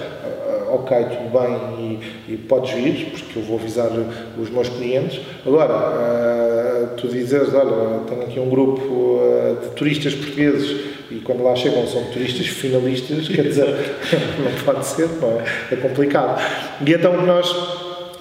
[0.74, 3.90] ok, tudo bem e, e, podes vir, porque eu vou avisar
[4.38, 5.20] os meus clientes.
[5.46, 11.42] Agora, uh, tu dizes, olha, tenho aqui um grupo uh, de turistas portugueses e quando
[11.42, 13.66] lá chegam são turistas finalistas, quer dizer,
[14.38, 15.44] não pode ser, não é?
[15.72, 16.40] é complicado.
[16.86, 17.52] E então nós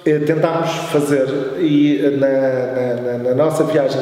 [0.04, 1.28] eh, tentámos fazer
[1.60, 4.00] e na, na, na, nossa viagem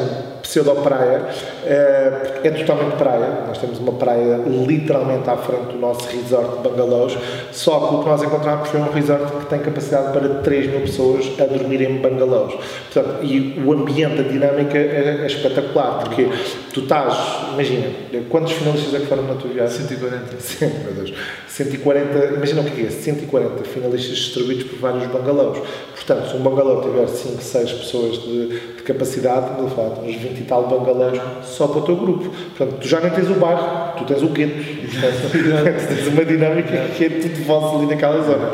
[0.48, 1.26] pseudo-praia,
[1.66, 3.44] é, é totalmente praia.
[3.46, 7.18] Nós temos uma praia literalmente à frente do nosso resort de bungalows,
[7.52, 10.80] só que o que nós encontramos foi um resort que tem capacidade para 3 mil
[10.80, 12.54] pessoas a dormir em bungalows.
[12.90, 16.26] Portanto, e o ambiente, a dinâmica é, é espetacular, porque
[16.72, 17.14] tu estás,
[17.52, 17.88] imagina,
[18.30, 19.86] quantos finalistas é que foram na tua viagem?
[19.86, 20.40] 140.
[20.40, 21.12] Sim, meu Deus.
[21.46, 25.58] 140, imagina o que é 140 finalistas distribuídos por vários bungalows.
[25.94, 30.38] Portanto, se um bungalow tiver 5, 6 pessoas de, de capacidade, de fato, uns 20
[30.38, 32.30] e tal bungalows só para o teu grupo.
[32.56, 34.54] Portanto, tu já nem tens o bairro, tu tens o gueto.
[34.88, 38.52] Tens uma dinâmica que é tudo vosso ali naquela zona.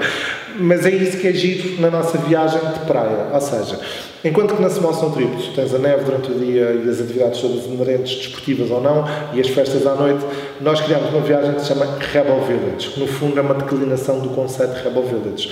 [0.59, 3.29] Mas é isso que é giro na nossa viagem de praia.
[3.33, 3.79] Ou seja,
[4.25, 7.01] enquanto que na Small Snow Trip tu tens a neve durante o dia e as
[7.01, 10.25] atividades todas inerentes, desportivas ou não, e as festas à noite,
[10.61, 14.21] nós criamos uma viagem que se chama Rebel Village, que no fundo é uma declinação
[14.21, 15.51] do conceito de Rebel Village.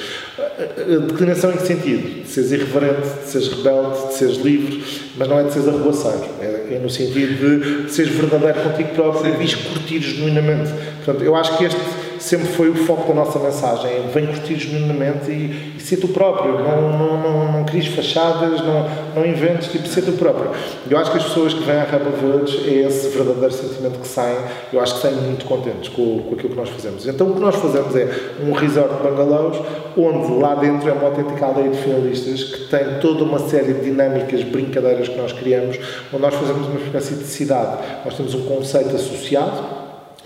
[1.09, 2.23] Declinação em que sentido?
[2.23, 4.85] De seres irreverente, de seres rebelde, de seres livre,
[5.17, 6.25] mas não é de seres arruaceiro.
[6.41, 10.71] É, é no sentido de seres verdadeiro contigo próprio e vis curtir genuinamente.
[11.05, 11.81] Portanto, eu acho que este
[12.23, 13.91] sempre foi o foco da nossa mensagem.
[13.91, 16.59] É vem curtir genuinamente e, e ser tu próprio.
[16.59, 20.51] Não, não, não, não cries fachadas, não, não inventes, tipo, ser tu próprio.
[20.89, 24.07] Eu acho que as pessoas que vêm à Rebel Village é esse verdadeiro sentimento que
[24.07, 24.39] saem.
[24.73, 27.07] Eu acho que saem muito contentes com, com aquilo que nós fazemos.
[27.07, 28.09] Então o que nós fazemos é
[28.41, 29.61] um resort de bungalows,
[29.97, 33.81] onde lá dentro é uma autêntica aldeia de finalistas que tem toda uma série de
[33.81, 35.79] dinâmicas, brincadeiras que nós criamos,
[36.13, 37.79] onde nós fazemos uma espécie de cidade.
[38.05, 39.82] Nós temos um conceito associado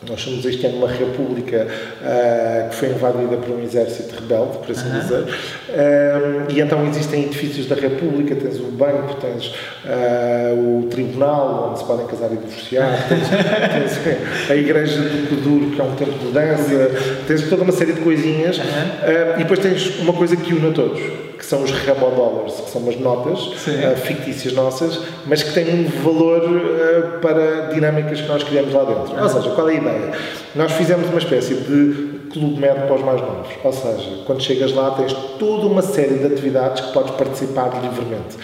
[0.09, 4.71] nós somos este ano uma república uh, que foi invadida por um exército rebelde, por
[4.71, 5.23] assim dizer.
[5.23, 9.47] Uh, e então existem edifícios da república, tens o banco, tens
[9.85, 15.71] uh, o tribunal, onde se podem casar e divorciar, tens, tens a igreja do Kuduro,
[15.71, 16.91] que é um templo de dança,
[17.27, 18.59] tens toda uma série de coisinhas.
[18.59, 21.01] e depois tens uma coisa que une a todos
[21.37, 25.69] que são os Rebel Dollars, que são umas notas uh, fictícias nossas, mas que têm
[25.69, 29.23] um valor uh, para dinâmicas que nós criamos lá dentro.
[29.23, 30.13] Ou seja, qual é a ideia?
[30.55, 33.49] Nós fizemos uma espécie de clube médio para os mais novos.
[33.63, 38.37] Ou seja, quando chegas lá tens toda uma série de atividades que podes participar livremente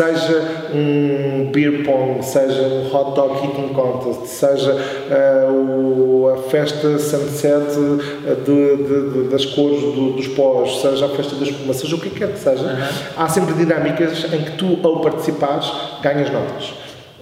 [0.00, 6.98] seja um beer pong, seja um hot dog eating contest, seja uh, o, a festa
[6.98, 7.76] sunset
[8.26, 11.96] eh, de, de, de, das cores do, dos pós, seja a festa da espuma, seja
[11.96, 13.22] o que quer que seja, uhum.
[13.22, 15.70] há sempre dinâmicas em que tu, ao participares,
[16.00, 16.72] ganhas notas.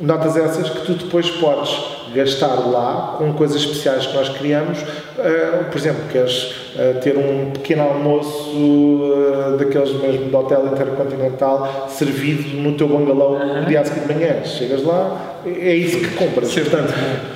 [0.00, 4.78] Notas essas que tu depois podes gastar lá com coisas especiais que nós criamos.
[4.80, 11.88] Uh, por exemplo, queres uh, ter um pequeno almoço uh, daqueles mesmo do hotel intercontinental
[11.88, 14.44] servido no teu bungalow no dia seguinte de manhã.
[14.44, 16.52] Chegas lá, é isso que compras.
[16.52, 16.92] Portanto,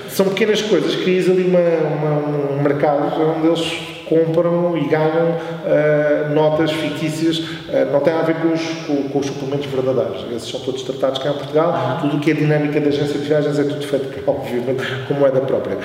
[0.09, 6.35] são pequenas coisas, crias ali uma, uma, um mercado onde eles compram e ganham uh,
[6.35, 10.27] notas fictícias, uh, não tem a ver com os, com, com os, suplementos verdadeiros.
[10.37, 11.99] Esses são todos tratados cá em Portugal.
[12.03, 15.41] Tudo o que é dinâmica da agência de viagens é tudo feito, obviamente, com moeda
[15.41, 15.79] própria.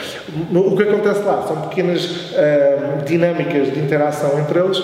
[0.53, 4.78] O que acontece lá são pequenas uh, dinâmicas de interação entre eles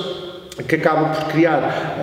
[0.67, 1.97] que acabam por criar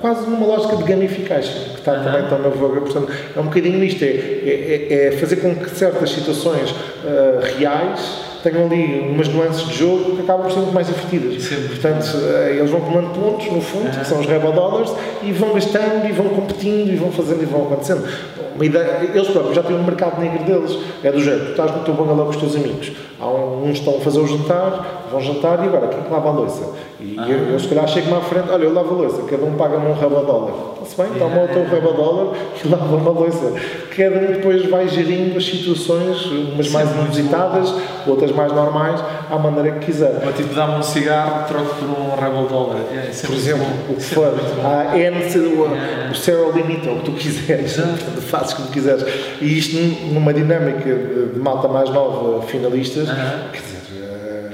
[0.00, 2.04] quase numa lógica de gamification, que está uhum.
[2.04, 2.80] também tão na voga.
[2.80, 8.28] Portanto, é um bocadinho isto: é, é, é fazer com que certas situações uh, reais
[8.42, 11.42] tenham ali umas nuances de jogo que acabam por ser muito mais divertidas.
[11.42, 11.68] Sim.
[11.68, 14.92] Portanto, eh, eles vão tomando pontos, no fundo, que são os Rebel Dollars,
[15.22, 18.06] e vão gastando, e vão competindo, e vão fazendo, e vão acontecendo.
[18.54, 20.78] Uma ideia, eles próprios já têm um mercado negro deles.
[21.02, 22.92] É do jeito, tu estás no teu bangalô com os teus amigos.
[23.20, 26.28] Há uns estão a fazer o jantar, vão jantar, e agora quem é que lava
[26.28, 26.74] a louça?
[27.00, 27.28] E ah.
[27.28, 29.86] eu, eu, se calhar, chego-me à frente, olha, eu lavo a louça, cada um paga-me
[29.86, 30.52] um Rebel Dólar.
[30.82, 33.52] Está-se bem, toma o teu Rebel Dólar e lava uma louça.
[33.96, 37.72] Cada um depois vai gerindo as situações, umas mais inusitadas,
[38.04, 39.00] outras mais normais,
[39.30, 40.22] à maneira que quiser.
[40.24, 42.78] Ou tipo, dá-me um cigarro, troco por um Rebel Dollar.
[42.92, 43.92] É, por exemplo, bom.
[43.92, 44.34] o que for.
[44.64, 47.76] Há N, o, Zero Limit, ou o que tu quiseres.
[48.28, 49.04] Fazes como quiseres.
[49.40, 49.76] E isto
[50.12, 53.50] numa dinâmica de, de malta mais nova, finalistas, uh -huh.
[53.52, 53.77] quer dizer,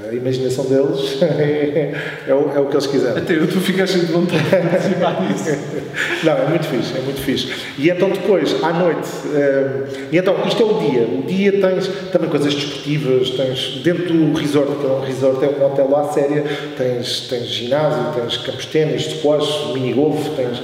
[0.09, 1.93] a imaginação deles é,
[2.27, 3.23] o, é, o, que eles quiserem.
[3.23, 5.57] Até eu, tu ficas cheio de vontade de participar nisso.
[6.23, 7.53] Não, é muito fixe, é muito fixe.
[7.77, 11.03] E então depois, à noite, um, e então isto é o dia.
[11.03, 15.47] O dia tens também coisas desportivas, tens dentro do resort, que é um resort, é
[15.47, 16.43] um hotel lá séria,
[16.77, 20.61] tens, tens ginásio, tens campos de ténis, squash, mini-golf, tens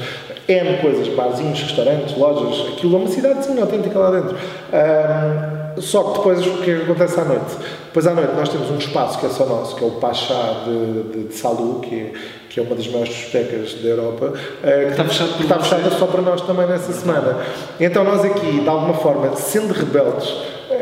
[0.48, 4.36] N coisas, barzinhos, restaurantes, lojas, aquilo é uma cidadezinha autêntica lá dentro.
[4.36, 7.56] Um, só que depois o que é que acontece à noite?
[7.92, 10.64] Depois à noite nós temos um espaço que é só nosso, que é o Pachá
[10.64, 12.14] de, de, de Salu, que é,
[12.50, 15.92] que é uma das maiores discotecas da Europa, uh, que, está, fechado que está fechada
[15.92, 17.40] só para nós também nessa semana.
[17.82, 20.34] Então nós aqui, de alguma forma, sendo rebeldes,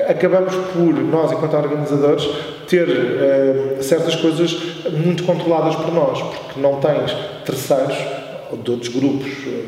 [0.08, 2.30] acabamos por, nós enquanto organizadores,
[2.68, 4.56] ter uh, certas coisas
[4.92, 7.12] muito controladas por nós, porque não tens
[7.44, 7.98] terceiros
[8.58, 9.28] de outros grupos,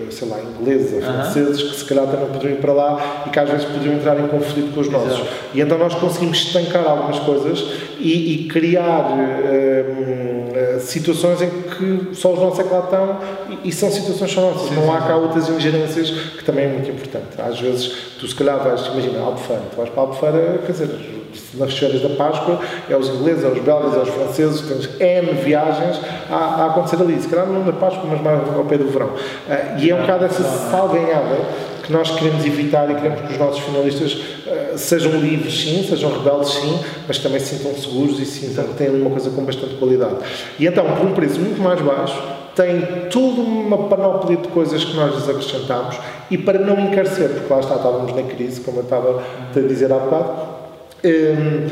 [0.09, 3.39] sei lá, ingleses ou franceses, que se calhar também poderiam ir para lá e que
[3.39, 5.19] às vezes poderiam entrar em conflito com os nossos.
[5.19, 5.29] Exato.
[5.53, 7.63] E então nós conseguimos estancar algumas coisas
[7.99, 13.19] e, e criar uh, situações em que só os nossos é que lá estão
[13.49, 14.69] e, e são situações só nossas.
[14.69, 17.39] Sim, não há cá outras ingerências que também é muito importante.
[17.39, 21.20] Às vezes tu se calhar vais, imagina, Albufeira, tu vais para Albufeira, quer dizer,
[21.55, 22.59] nas feiras da Páscoa,
[22.89, 27.01] é os ingleses, é os belgas, é os franceses, tens N viagens a, a acontecer
[27.01, 27.19] ali.
[27.21, 29.07] Se calhar não na Páscoa, mas mais ao pé do verão.
[29.07, 31.37] Uh, e é um bocado essa salganhada
[31.83, 36.11] que nós queremos evitar e queremos que os nossos finalistas uh, sejam livres, sim, sejam
[36.11, 39.75] rebeldes, sim, mas também se sintam seguros e sintam que têm uma coisa com bastante
[39.75, 40.15] qualidade.
[40.59, 42.21] E então, por um preço muito mais baixo,
[42.55, 45.97] tem toda uma panóplia de coisas que nós lhes acrescentamos
[46.29, 49.23] e para não encarecer, porque lá está, estávamos na crise, como eu estava
[49.55, 50.50] a dizer há bocado,
[51.03, 51.67] um,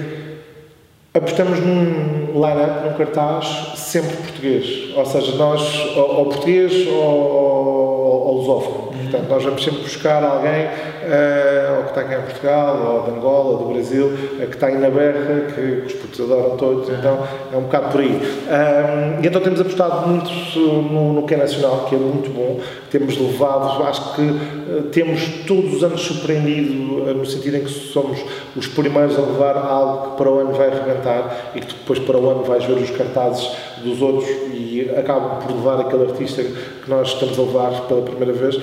[1.13, 4.95] apostamos num line-up, num cartaz sempre português.
[4.95, 8.88] Ou seja, nós, ou, ou português ou, ou, ou lusófono.
[9.09, 13.17] Portanto, nós vamos sempre buscar alguém, uh, ou que está aqui em Portugal, ou de
[13.17, 16.57] Angola, ou do Brasil, uh, que está aí na berra, que, que os portugueses adoram
[16.57, 18.11] todos, então é um bocado por aí.
[18.11, 20.29] Um, e então temos apostado muito
[20.59, 22.59] no, no que é nacional, que é muito bom.
[22.91, 26.73] Temos levado, acho que uh, temos todos os anos surpreendido,
[27.13, 28.19] no sentido em que somos
[28.55, 32.17] os primeiros a levar algo que para o ano vai arrebentar e que depois para
[32.17, 33.49] o ano vais ver os cartazes
[33.83, 38.33] dos outros e acabam por levar aquele artista que nós estamos a levar pela primeira
[38.33, 38.59] vez.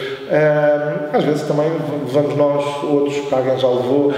[1.12, 1.70] às vezes também
[2.06, 4.12] levamos nós, outros que alguém já levou,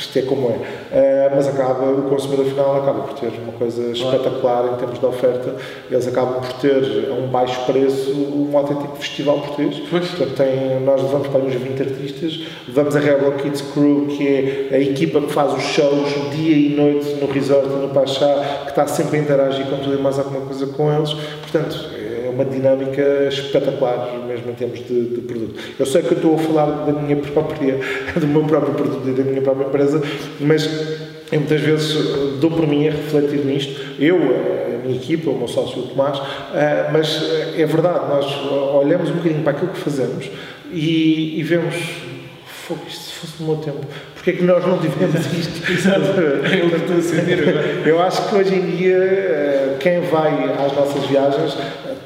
[0.00, 1.30] isto é como é.
[1.34, 5.54] mas acaba, o consumidor final acaba por ter uma coisa espetacular em termos de oferta.
[5.90, 9.78] Eles acabam por ter a um baixo preço um autêntico festival português.
[9.78, 14.76] Portanto, tem, nós levamos para uns 20 artistas, levamos a Rebel Kids Crew, que é
[14.76, 18.86] a equipa que faz os shows dia e noite no resort no Pachá, que está
[18.86, 21.12] sempre a interagir com tudo e mais alguma coisa com eles.
[21.42, 21.99] Portanto,
[22.30, 25.60] uma dinâmica espetacular, mesmo em termos de, de, produto.
[25.78, 27.78] Eu sei que eu estou a falar da minha própria,
[28.16, 30.02] do meu próprio produto e da minha própria empresa,
[30.40, 30.66] mas
[31.32, 33.80] eu muitas vezes dou por mim a refletir nisto.
[33.98, 36.20] Eu, a minha equipa, o meu sócio, o Tomás,
[36.54, 37.22] eh, mas
[37.56, 38.26] é verdade, nós
[38.74, 40.28] olhamos um bocadinho para aquilo que fazemos
[40.72, 43.80] e, e vemos, isto se fosse no meu tempo,
[44.14, 45.70] porque é que nós não tivemos isto?
[45.70, 50.00] Exato, é o que estou a sentir Eu acho que hoje em dia, eh, quem
[50.00, 50.32] vai
[50.64, 51.56] às nossas viagens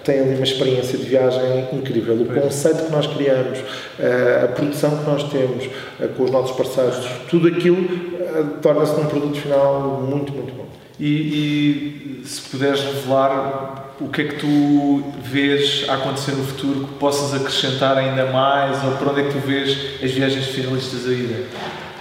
[0.05, 2.15] tem ali uma experiência de viagem incrível.
[2.15, 3.59] O conceito que nós criamos,
[3.99, 5.65] eh, a produção que nós temos
[6.01, 8.15] eh, com os nossos parceiros, tudo aquilo
[8.61, 10.67] torna-se num produto final muito, muito bom.
[10.99, 16.87] E, e, se puderes revelar o que é que tu vês a acontecer no futuro
[16.87, 21.07] que possas acrescentar ainda mais ou para onde é que tu vês as viagens finalistas
[21.07, 21.45] a irem?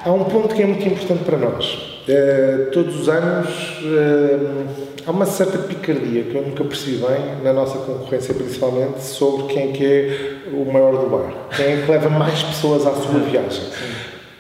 [0.06, 1.66] Há um ponto que é muito importante para nós.
[2.10, 3.48] Uh, todos os anos
[3.84, 4.68] uh,
[5.08, 9.70] há uma certa picardia que eu nunca percebi bem na nossa concorrência, principalmente sobre quem
[9.70, 13.20] é que é o maior do bar, quem é que leva mais pessoas à sua
[13.20, 13.64] viagem.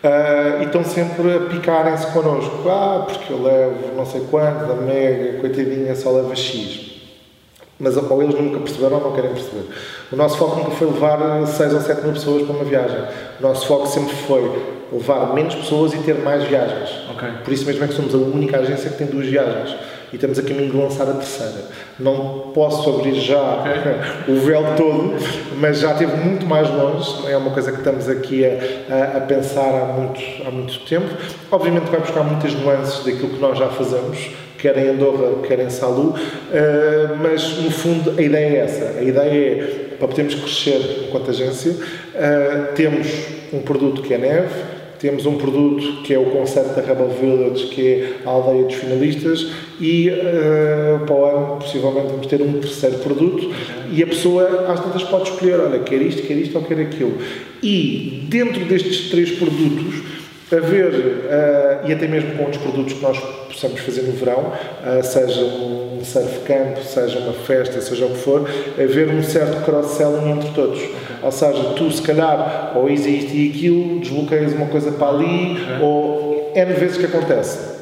[0.03, 2.67] Uh, e estão sempre a picarem-se connosco.
[2.67, 6.91] Ah, porque eu levo não sei quanto, da mega, coitadinha, só leva X.
[7.79, 9.63] Mas ou eles nunca perceberam ou não querem perceber.
[10.11, 12.99] O nosso foco nunca foi levar 6 ou 7 mil pessoas para uma viagem.
[13.39, 16.89] O nosso foco sempre foi levar menos pessoas e ter mais viagens.
[17.15, 17.29] Okay.
[17.43, 19.75] Por isso mesmo é que somos a única agência que tem duas viagens.
[20.11, 21.65] E estamos a caminho de lançar a terceira.
[21.99, 23.93] Não posso abrir já okay.
[24.35, 25.15] o véu todo,
[25.59, 27.27] mas já esteve muito mais longe.
[27.27, 31.07] É uma coisa que estamos aqui a, a, pensar há muito, há muito tempo.
[31.51, 34.29] Obviamente vai buscar muitas nuances daquilo que nós já fazemos,
[34.59, 36.15] quer em Andorra, quer em Salu, uh,
[37.19, 38.99] mas no fundo a ideia é essa.
[38.99, 43.07] A ideia é, para podermos crescer enquanto agência, uh, temos
[43.51, 44.53] um produto que é neve,
[45.03, 48.75] temos um produto que é o conceito da Rebel Village, que é a aldeia dos
[48.75, 53.53] finalistas, e uh, para o ano possivelmente vamos ter um terceiro produto
[53.91, 57.17] e a pessoa às tantas pode escolher, olha, quer isto, quer isto ou quer aquilo.
[57.61, 59.95] E dentro destes três produtos,
[60.51, 65.03] haver, uh, e até mesmo com outros produtos que nós possamos fazer no verão, uh,
[65.03, 70.31] seja um surf camp, seja uma festa, seja o que for, haver um certo cross-selling
[70.31, 70.81] entre todos.
[71.21, 76.51] Ou seja, tu se calhar ou existe e aquilo, desbloqueias uma coisa para ali, ou
[76.55, 77.73] N vezes que acontece.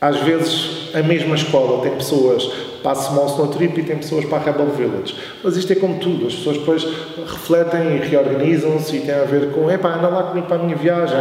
[0.00, 4.40] Às vezes a mesma escola tem pessoas Small Snow Trip e tem pessoas para a
[4.42, 5.14] Rebel Village.
[5.42, 6.84] Mas isto é como tudo, as pessoas depois
[7.26, 10.76] refletem e reorganizam-se e tem a ver com, epá, anda lá comigo para a minha
[10.76, 11.16] viagem,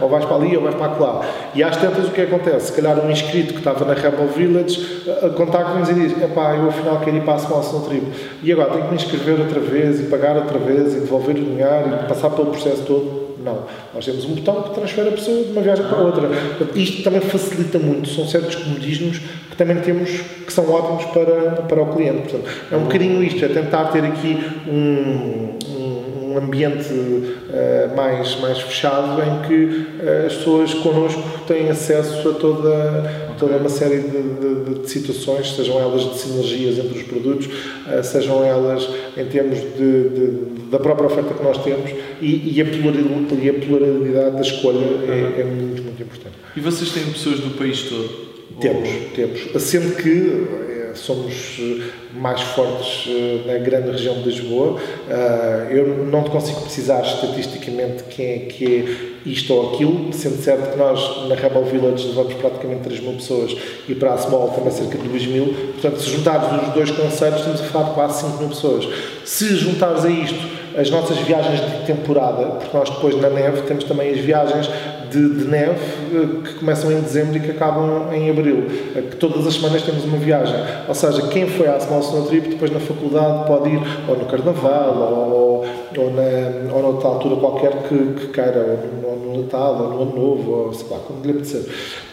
[0.00, 1.20] ou vais para ali ou vais para lá.
[1.54, 2.66] E às tantas o que acontece?
[2.66, 6.68] Se calhar um inscrito que estava na Rebel Village eh, contacta-nos e diz, epá, eu
[6.68, 8.06] afinal quero ir para a Snow Trip.
[8.42, 11.40] E agora tenho que me inscrever outra vez e pagar outra vez e devolver o
[11.40, 13.29] dinheiro e passar pelo processo todo.
[13.44, 13.64] Não.
[13.94, 16.28] Nós temos um botão que transfere a pessoa de uma viagem para outra.
[16.74, 18.08] Isto também facilita muito.
[18.08, 19.18] São certos comodismos
[19.50, 22.28] que também temos que são ótimos para, para o cliente.
[22.28, 24.38] Portanto, é um bocadinho isto, é tentar ter aqui
[24.68, 29.64] um, um, ambiente uh, mais, mais fechado em que
[30.02, 35.54] uh, as pessoas connosco têm acesso a toda, toda uma série de, de, de situações,
[35.54, 40.78] sejam elas de sinergias entre os produtos, uh, sejam elas em termos de, de, da
[40.78, 41.90] própria oferta que nós temos
[42.20, 46.36] e, e, a, pluralidade, e a pluralidade da escolha é, é muito, muito importante.
[46.56, 48.30] E vocês têm pessoas do país todo?
[48.60, 49.10] Temos, Ou...
[49.14, 49.62] temos.
[49.62, 54.78] Sendo que somos eh, mais fortes eh, na grande região de Lisboa.
[55.08, 60.42] Eh, eu não te consigo precisar estatisticamente quem é que é isto ou aquilo, sendo
[60.42, 63.54] certo que nós na Rebel Village levamos praticamente 3 mil pessoas
[63.88, 65.54] e para a Small também cerca de 2 mil.
[65.72, 68.88] Portanto, se juntarmos os dois conceitos, estamos a falar de quase 5 mil pessoas.
[69.24, 73.84] Se juntares a isto as nossas viagens de temporada, porque nós depois na neve temos
[73.84, 74.70] também as viagens
[75.10, 75.80] de, de, neve
[76.12, 78.64] eh, que começam em dezembro e que acabam em abril.
[78.94, 80.54] Eh, que todas as semanas temos uma viagem.
[80.86, 84.26] Ou seja, quem foi à Small Snow Trip depois na faculdade pode ir ou no
[84.26, 85.66] Carnaval ou,
[85.96, 90.02] ou, na, ou noutra altura qualquer que, que queira, ou no, no, Natal ou no
[90.02, 91.64] Ano Novo, ou sei lá, como lhe apetecer.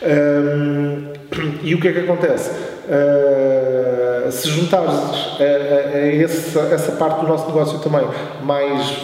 [0.02, 1.04] Um,
[1.64, 2.77] e o que é que acontece?
[2.88, 8.08] Uh, se juntares a, a, a essa, essa parte do nosso negócio também
[8.44, 8.98] mais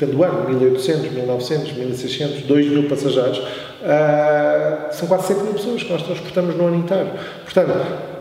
[0.00, 5.92] depende do ano, 1800, 1900, 1600, 2000 passageiros, uh, são quase 7 mil pessoas que
[5.92, 7.10] nós transportamos no ano inteiro.
[7.44, 7.72] Portanto,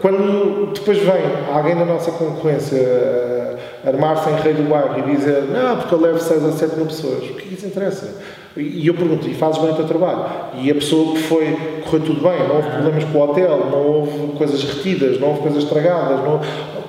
[0.01, 5.43] quando depois vem alguém da nossa concorrência uh, armar-se em rei do bairro e dizer
[5.43, 8.13] não, porque eu levo 6 a 7 mil pessoas, o que é que isso interessa?
[8.59, 10.25] E eu pergunto, e fazes bem o teu trabalho?
[10.61, 13.87] E a pessoa que foi, correu tudo bem, não houve problemas com o hotel, não
[13.87, 16.41] houve coisas retidas, não houve coisas estragadas, não,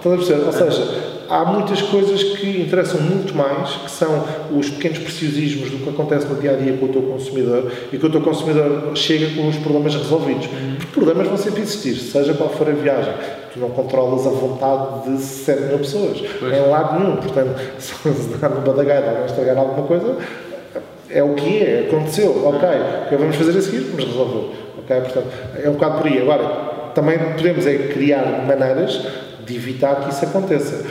[0.05, 5.79] Ou seja, há muitas coisas que interessam muito mais, que são os pequenos preciosismos do
[5.79, 8.91] que acontece no dia a dia com o teu consumidor e que o teu consumidor
[8.97, 10.49] chega com os problemas resolvidos.
[10.79, 13.15] Porque problemas vão sempre existir, seja qual for a viagem.
[13.55, 16.53] Tu não controlas a vontade de 7 mil pessoas, pois.
[16.53, 17.17] em lado nenhum.
[17.17, 17.95] Portanto, se
[18.39, 20.17] dar no badagaio alguém estragar alguma coisa,
[21.13, 22.69] é o que é, aconteceu, ok,
[23.07, 23.81] o que vamos fazer a seguir?
[23.81, 24.55] Vamos resolver.
[24.79, 25.27] Ok, portanto,
[25.63, 26.21] é um bocado por aí.
[26.21, 26.45] Agora,
[26.95, 29.07] também podemos é criar maneiras
[29.45, 30.85] de evitar que isso aconteça.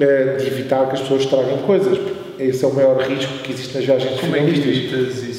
[0.00, 1.98] Eh, de evitar que as pessoas estraguem coisas.
[2.38, 5.29] Esse é o maior risco que existe nas viagens Como é que evitas isso?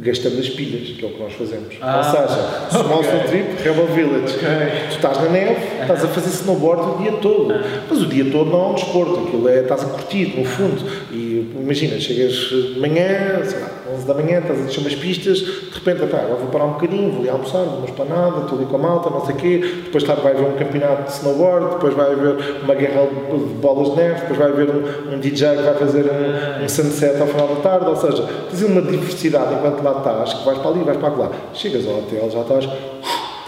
[0.00, 1.74] Gastando as pilhas, que é o que nós fazemos.
[1.80, 3.20] Ah, Ou seja, Small okay.
[3.28, 4.36] Trip, Rebel Village.
[4.36, 4.88] Okay.
[4.90, 7.54] Tu estás na neve, estás a fazer snowboard o dia todo.
[7.88, 10.84] Mas o dia todo não é um desporto, aquilo é, estás a curtir, no fundo.
[11.10, 15.38] E imagina, chegas de manhã, sei lá, 11 da manhã, estás a deixar umas pistas,
[15.38, 18.58] de repente, pá, agora vou parar um bocadinho, vou ali almoçar, vou uma esplanada, estou
[18.58, 21.12] ali com a malta, não sei o quê, depois tá, vai haver um campeonato de
[21.12, 25.18] snowboard, depois vai haver uma guerra de bolas de neve, depois vai haver um, um
[25.18, 28.82] DJ que vai fazer um, um, sunset ao final da tarde, ou seja, tens uma
[28.82, 31.30] diversidade enquanto lá estás, que vais para ali, vais para lá.
[31.54, 32.68] Chegas ao hotel, já estás...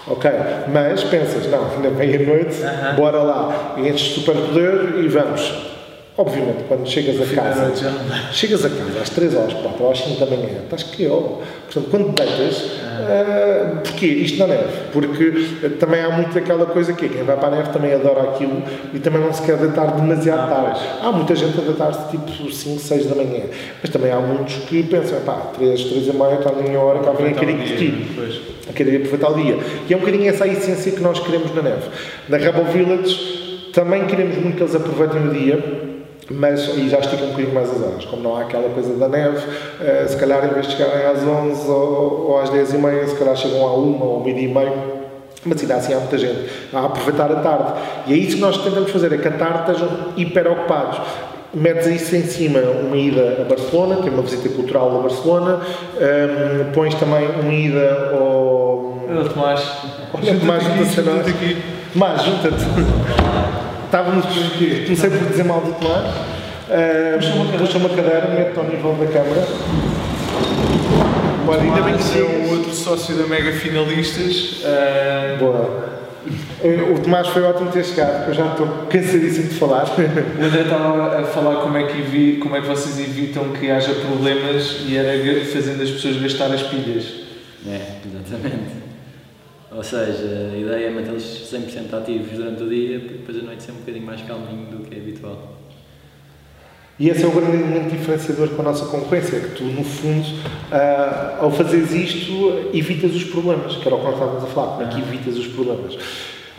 [0.07, 0.31] Ok,
[0.73, 2.97] mas pensas, não, ainda bem à noite, uh -huh.
[2.97, 5.53] bora lá, enches super poder e vamos
[6.19, 7.73] Obviamente, quando chegas a casa,
[8.33, 11.41] chegas a casa às 3 horas, 4 ou às 5 da manhã, estás que eu.
[11.65, 14.07] Portanto, quando deitas, uh, porquê?
[14.07, 14.69] Isto na neve.
[14.93, 18.23] Porque uh, também há muito aquela coisa que quem vai para a neve também adora
[18.23, 20.81] aquilo e também não se quer deitar demasiado ah, tarde.
[20.81, 21.07] Pois.
[21.07, 23.45] Há muita gente a deitar-se tipo 5, 6 da manhã.
[23.81, 26.99] Mas também há muitos que pensam, pá, 3, 3 e meia, está a minha hora,
[26.99, 28.09] cá vem a querer curtir.
[28.69, 29.59] A querer aproveitar o dia.
[29.89, 31.89] E é um bocadinho essa a essência que nós queremos na neve.
[32.29, 35.90] Na Rebel Village também queremos muito que eles aproveitem o dia
[36.31, 38.05] mas aí já estica um bocadinho mais as horas.
[38.05, 41.23] Como não há aquela coisa da neve, uh, se calhar em vez de chegarem às
[41.23, 44.55] 11 ou, ou às 10 e meia, se calhar chegam à 1 ou meio-dia e
[44.55, 45.01] meio.
[45.45, 47.73] Mas ainda assim há muita gente a aproveitar a tarde.
[48.07, 51.01] E é isso que nós tentamos fazer, é que a tarde estejam hiper ocupados.
[51.53, 56.01] Metes isso em cima uma ida a Barcelona, tem uma visita cultural a Barcelona, um,
[56.01, 58.99] ehm, pões também uma ida ao.
[59.09, 59.61] Olha, Tomás.
[60.15, 61.57] Olha, Tomás, junta-te.
[61.93, 63.60] Tomás, junta-te.
[63.91, 66.07] Estávamos, comecei por dizer mal do Tomás.
[66.07, 69.49] Uh, puxa, uma puxa uma cadeira, mete ao nível da câmara.
[71.49, 74.63] Olha, ainda bem que é o outro sócio da Mega Finalistas.
[74.63, 75.39] Uh...
[75.41, 75.91] Boa.
[76.95, 79.87] O Tomás foi ótimo ter chegado, porque eu já estou cansadíssimo de falar.
[79.89, 83.73] O André estava a falar como é, que evi, como é que vocês evitam que
[83.73, 87.07] haja problemas e era fazendo as pessoas gastar as pilhas.
[87.67, 88.90] É, exatamente.
[89.73, 93.63] Ou seja, a ideia é mantê-los 100% ativos durante o dia, para depois a noite
[93.63, 95.61] ser um bocadinho mais calminho do que é habitual.
[96.99, 99.83] E esse é o grande elemento diferenciador com a nossa concorrência, é que tu, no
[99.83, 104.47] fundo, uh, ao fazeres isto, evitas os problemas, que era o que nós estávamos a
[104.49, 105.97] falar, como é que evitas os problemas.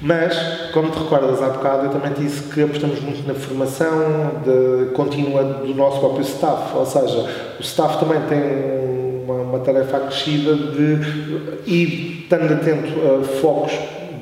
[0.02, 4.92] Mas, como te recordas há bocado, eu também disse que apostamos muito na formação de,
[4.94, 8.81] contínua do nosso próprio staff, ou seja, o staff também tem
[9.24, 13.74] uma, uma tarefa acrescida de ir estando atento a focos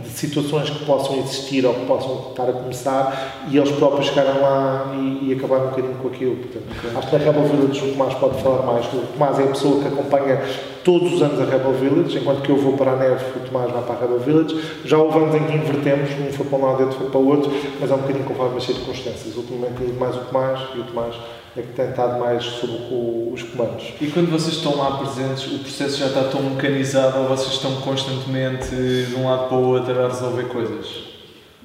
[0.04, 4.41] de situações que possam existir ou que possam estar a começar e eles próprios chegaram
[4.41, 6.36] lá e, e acabaram um bocadinho com aquilo.
[6.38, 6.97] Portanto, okay.
[6.97, 8.86] Acho que na Rebel Village o Tomás pode falar mais.
[8.88, 10.41] O Tomás é a pessoa que acompanha
[10.84, 13.72] todos os anos a Rebel Village, enquanto que eu vou para a neve, o Tomás
[13.72, 14.62] vai para a Rebel Village.
[14.86, 17.28] Já houve anos em que invertemos, um foi para um lado, outro foi para o
[17.28, 19.36] outro, mas é um bocadinho conforme as circunstâncias.
[19.36, 21.16] Ultimamente mais o Tomás e o Tomás
[21.58, 22.74] é que tem estado mais sob
[23.34, 23.93] os comandos.
[24.00, 27.82] E quando vocês estão lá presentes, o processo já está tão mecanizado ou vocês estão
[27.82, 31.10] constantemente de um lado para o outro a resolver coisas?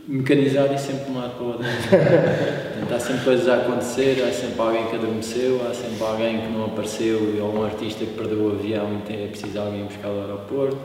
[0.07, 1.65] Mecanizado e sempre de um lado para o outro.
[2.95, 6.67] há sempre coisas a acontecer, há sempre alguém que adormeceu, há sempre alguém que não
[6.67, 10.21] apareceu, ou um artista que perdeu o avião e tem, é preciso alguém buscar ao
[10.21, 10.79] aeroporto,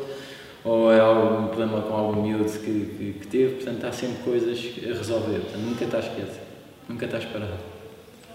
[0.64, 4.58] ou é algum problema com algum miúdo que, que, que teve, portanto há sempre coisas
[4.84, 6.40] a resolver, portanto nunca estás quieto,
[6.88, 7.69] nunca estás parado.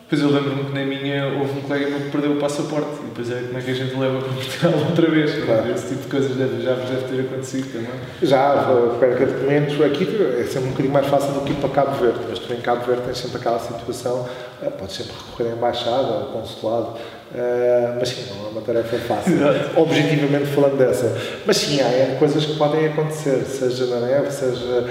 [0.07, 3.07] Pois eu lembro-me que na minha houve um colega meu que perdeu o passaporte e
[3.07, 5.45] depois é como é que a gente leva para Portugal outra vez.
[5.45, 5.73] Claro.
[5.73, 8.01] Esse tipo de coisas deve, já vos deve ter acontecido também.
[8.23, 8.67] Já,
[9.01, 9.81] perca de documentos.
[9.81, 10.05] Aqui
[10.39, 12.61] é sempre um bocadinho mais fácil do que ir para Cabo Verde, mas tu em
[12.61, 14.29] Cabo Verde tens sempre aquela situação,
[14.63, 18.99] eh, podes sempre recorrer à embaixada, ao consulado, uh, mas sim, não é uma tarefa
[18.99, 19.39] fácil.
[19.75, 21.17] Objetivamente falando dessa.
[21.47, 24.85] Mas sim, há coisas que podem acontecer, seja na neve, seja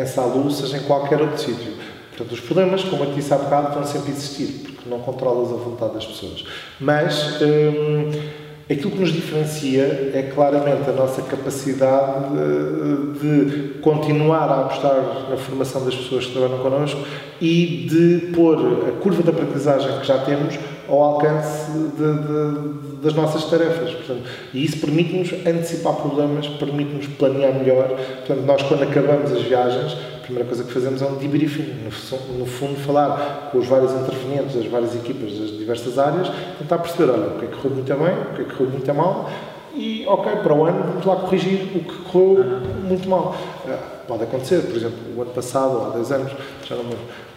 [0.00, 1.85] em Salu, seja em qualquer outro sítio.
[2.16, 5.56] Portanto, os problemas, como eu disse há bocado, vão sempre existir, porque não controlas a
[5.56, 6.46] vontade das pessoas.
[6.80, 8.10] Mas hum,
[8.70, 12.24] aquilo que nos diferencia é claramente a nossa capacidade
[13.20, 17.00] de, de, continuar a apostar na formação das pessoas que trabalham connosco
[17.38, 20.58] e de pôr a curva de aprendizagem que já temos
[20.88, 23.92] ao alcance de, de, das nossas tarefas.
[23.92, 24.22] Portanto,
[24.54, 27.88] e isso permite-nos antecipar problemas, permite-nos planear melhor.
[27.88, 29.96] Portanto, nós, quando acabamos as viagens,
[30.26, 31.84] primeira coisa que fazemos é um debriefing,
[32.36, 37.12] no, fundo falar com os vários intervenientes das várias equipas das diversas áreas, tentar perceber,
[37.12, 39.30] olha, o que é que correu muito bem, o que é que correu muito mal
[39.76, 42.44] e, ok, para o ano vamos lá corrigir o que correu
[42.82, 43.36] muito mal.
[43.68, 46.32] Ah, pode acontecer, por exemplo, o ano passado, há 10 anos,
[46.66, 46.84] já não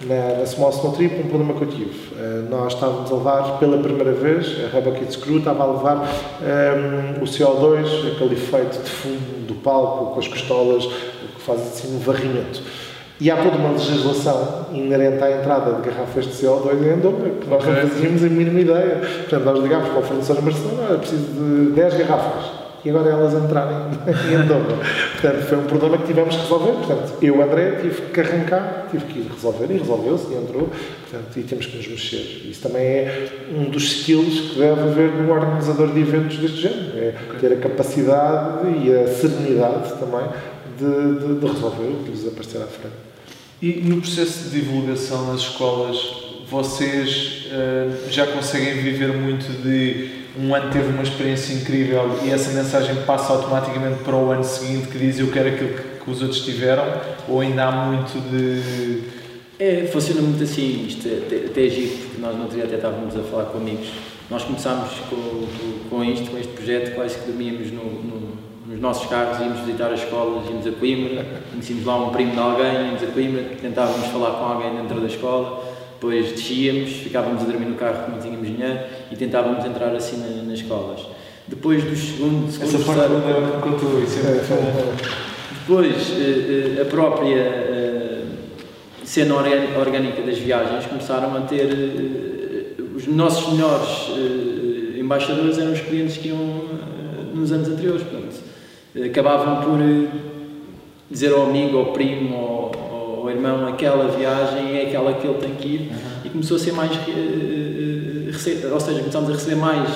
[0.06, 2.16] na, na Small Small Trip, um problema que eu tive.
[2.16, 5.98] Uh, nós estávamos a levar, pela primeira vez, a Rebel Kids Crew estava a levar
[5.98, 11.09] um, o CO2, aquele efeito de fundo do palco, com as costolas, que
[11.40, 12.62] faz assim um varrimento.
[13.22, 17.50] E há toda uma legislação inerente à entrada de garrafas de CO2 em Andorra, que
[17.50, 19.02] nós não fazíamos a mínima ideia.
[19.20, 22.60] Portanto, nós ligámos para o fornecedor de Barcelona, era preciso de 10 garrafas.
[22.86, 23.76] E agora elas entrarem
[24.32, 24.78] em Andorra.
[25.12, 26.72] Portanto, foi um problema que tivemos que resolver.
[26.72, 30.70] Portanto, eu, André, tive que arrancar, tive que ir resolver e resolveu-se e entrou.
[31.10, 32.48] Portanto, e temos que nos mexer.
[32.50, 36.98] Isso também é um dos skills que deve haver no organizador de eventos deste género.
[36.98, 40.24] É ter a capacidade e a serenidade também
[40.80, 42.96] de, de, de resolver o que lhes aparecer à frente.
[43.62, 45.98] E no processo de divulgação nas escolas,
[46.50, 52.52] vocês uh, já conseguem viver muito de um ano teve uma experiência incrível e essa
[52.52, 56.22] mensagem passa automaticamente para o ano seguinte que diz eu quero aquilo que, que os
[56.22, 56.86] outros tiveram?
[57.28, 59.04] Ou ainda há muito de.
[59.60, 62.76] É, funciona muito assim, isto é, até é giro, porque nós no outro dia até
[62.76, 63.90] estávamos a falar com amigos.
[64.30, 69.10] Nós começámos com, com isto, com este projeto, quase que dormíamos no, no nos nossos
[69.10, 73.02] carros, íamos visitar as escolas, íamos a Coimbra, conhecíamos lá um primo de alguém, íamos
[73.02, 75.64] a Coimbra, tentávamos falar com alguém dentro da escola,
[75.94, 78.80] depois descíamos, ficávamos a dormir no carro porque não tínhamos dinheiro
[79.12, 81.02] e tentávamos entrar assim na, nas escolas.
[81.48, 84.94] Depois dos segundos, segundo Essa parte não é contou isso é
[85.62, 88.22] Depois, eh, eh, a própria eh,
[89.04, 92.78] cena orgânica das viagens começaram a ter.
[92.96, 94.12] Os nossos melhores
[95.00, 96.66] embaixadores eram os clientes que iam
[97.34, 98.04] nos anos anteriores.
[98.04, 98.49] Portanto,
[98.96, 100.08] acabavam por eh,
[101.10, 105.56] dizer ao amigo, ao primo, ao, ao irmão, aquela viagem é aquela que ele tem
[105.56, 105.98] que ir, uhum.
[106.26, 106.92] e começou a ser mais.
[106.96, 109.90] Uh, receita, ou seja, começámos a receber mais.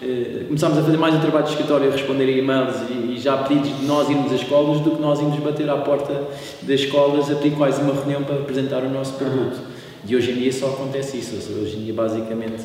[0.00, 3.36] Uh, começámos a fazer mais o trabalho de escritório, a responder e-mails e, e, já
[3.38, 6.22] pedidos de nós irmos às escolas do que nós irmos bater à porta
[6.62, 9.56] das escolas a pedir quase uma reunião para apresentar o nosso produto.
[9.56, 9.78] Uhum.
[10.06, 11.34] E hoje em dia só acontece isso.
[11.60, 12.62] Hoje em dia, basicamente,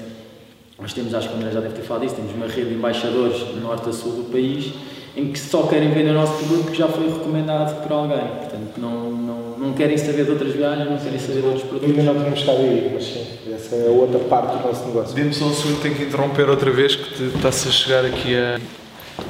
[0.80, 2.76] nós temos, acho que a André já deve ter falado isso, temos uma rede de
[2.76, 4.72] embaixadores do norte a sul do país
[5.16, 8.18] em que só querem vender o nosso produto que já foi recomendado por alguém.
[8.18, 11.90] Portanto, não, não, não querem saber de outras viagens, não querem saber de outros produtos.
[11.90, 15.16] Ainda não tínhamos estado aí, mas sim, essa é a outra parte do nosso negócio.
[15.16, 18.60] Dê-me só um segundo, tenho que interromper outra vez, que está-se a chegar aqui a.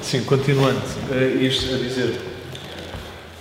[0.02, 0.80] Sim, continuando,
[1.12, 2.14] uh, isto a dizer.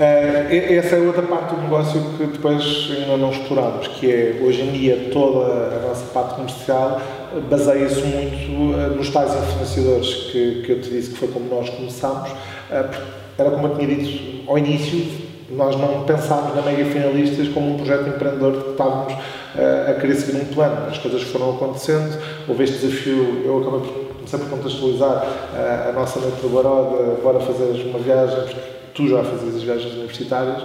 [0.01, 4.63] Uh, essa é outra parte do negócio que depois ainda não exploramos, que é hoje
[4.63, 7.01] em dia toda a nossa parte comercial
[7.41, 11.69] baseia-se muito uh, nos tais influenciadores que, que eu te disse que foi como nós
[11.71, 12.31] começámos.
[12.31, 17.75] Uh, era como eu tinha dito ao início, nós não pensámos na Mega Finalistas como
[17.75, 20.89] um projeto empreendedor que estávamos uh, a querer seguir um plano.
[20.89, 22.19] As coisas foram acontecendo,
[22.49, 25.27] houve este desafio, eu acabei por, comecei por contextualizar
[25.89, 28.57] a nossa noite do Baroda, bora fazer uma viagem,
[28.95, 30.63] tu já fazias as viagens universitárias,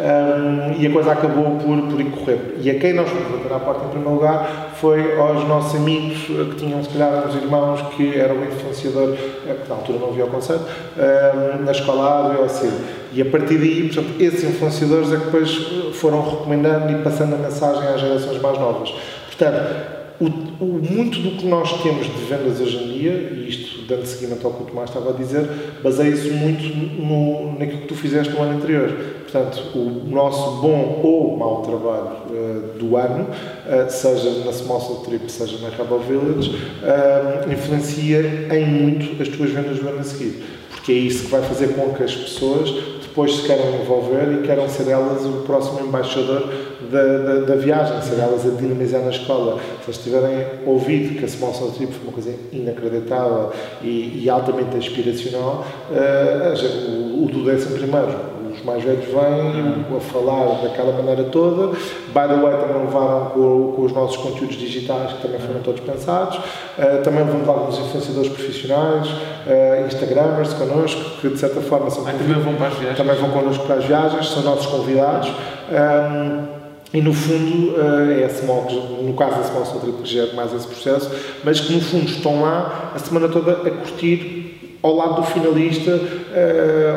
[0.00, 2.56] um, e a coisa acabou por, por ir correr.
[2.62, 6.18] E a quem nós fomos bater à porta em primeiro lugar foi aos nossos amigos
[6.22, 9.14] que tinham, se calhar, uns irmãos que eram o influenciador,
[9.46, 12.72] eh, que na altura não havia o conceito, um, na escola A do IOC.
[13.12, 15.50] E a partir daí, portanto, esses influenciadores é que depois
[15.94, 18.94] foram recomendando e passando a mensagem às gerações mais novas.
[19.26, 20.26] Portanto, o,
[20.62, 24.46] o, muito do que nós temos de vendas hoje em dia, e isto dando seguimento
[24.46, 25.48] ao que o Tomás estava a dizer,
[25.82, 26.62] baseia-se muito
[27.02, 28.90] no, naquilo que tu fizeste no ano anterior.
[29.30, 35.30] Portanto, o nosso bom ou mau trabalho uh, do ano, uh, seja na Small Trip,
[35.30, 40.42] seja na Rebel Village, uh, influencia em muito as tuas vendas do ano a seguir.
[40.70, 42.70] Porque é isso que vai fazer com que as pessoas
[43.02, 46.48] depois se queiram envolver e queiram ser elas o próximo embaixador
[46.90, 49.60] da, da, da, viagem, ser elas a dinamizar na escola.
[49.84, 53.52] Se eles tiverem ouvido que a Small Soul Trip foi uma coisa inacreditável
[53.82, 58.29] e, e altamente inspiracional, uh, o, o do décimo primeiro
[58.60, 61.68] os mais velhos vêm a falar daquela maneira toda.
[61.68, 65.80] By the way, também levaram com, com os nossos conteúdos digitais, que também foram todos
[65.80, 66.36] pensados.
[66.36, 72.06] Uh, também levamos alguns influenciadores profissionais, uh, Instagramers connosco, que de certa forma são.
[72.06, 72.96] Ah, também vão para as viagens.
[72.96, 75.28] Também vão connosco para as viagens, são nossos convidados.
[75.70, 76.60] Um,
[76.92, 77.76] e no fundo
[78.20, 78.66] é a Small,
[79.00, 81.08] no caso da Small Soul que gera mais esse processo,
[81.44, 86.00] mas que no fundo estão lá a semana toda a curtir ao lado do finalista,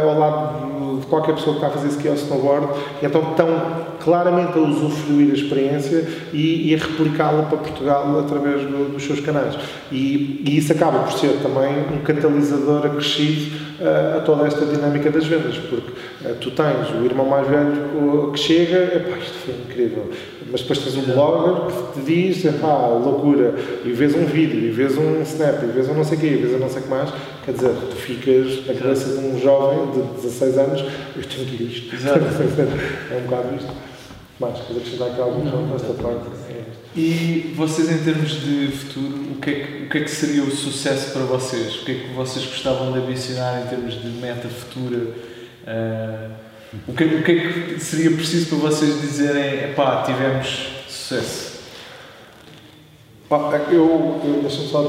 [0.02, 0.73] ao lado
[1.14, 2.68] qualquer pessoa que está a fazer ski ou snowboard,
[3.04, 3.48] então estão
[4.00, 9.20] claramente a usufruir a experiência e, e a replicá-la para Portugal através do, dos seus
[9.20, 9.56] canais.
[9.92, 15.12] E, e, isso acaba por ser também um catalisador acrescido uh, a toda esta dinâmica
[15.12, 15.92] das vendas, porque
[16.26, 20.10] uh, tu tens o irmão mais velho que chega, epá, isto foi incrível,
[20.54, 24.70] mas depois tens um blogger que te diz, epá, loucura, e vês um vídeo, e
[24.70, 26.82] vês um snap, e vês um não sei o quê, e vês um não sei
[26.82, 27.10] o que mais,
[27.44, 31.56] quer dizer, tu ficas na cabeça de um jovem de 16 anos, eu tenho que
[31.56, 31.96] ir isto.
[32.06, 33.74] é um bocado isto.
[34.40, 36.26] Mais, queres acrescentar aqui alguma coisa nesta parte?
[36.96, 40.44] E vocês, em termos de futuro, o que, é que, o que é que seria
[40.44, 41.82] o sucesso para vocês?
[41.82, 45.00] O que é que vocês gostavam de ambicionar em termos de meta futura?
[45.64, 46.53] Uh,
[46.88, 51.54] o, que, o que é que seria preciso para vocês dizerem, epá, tivemos sucesso?
[53.32, 54.84] É eu, eu deixa-me só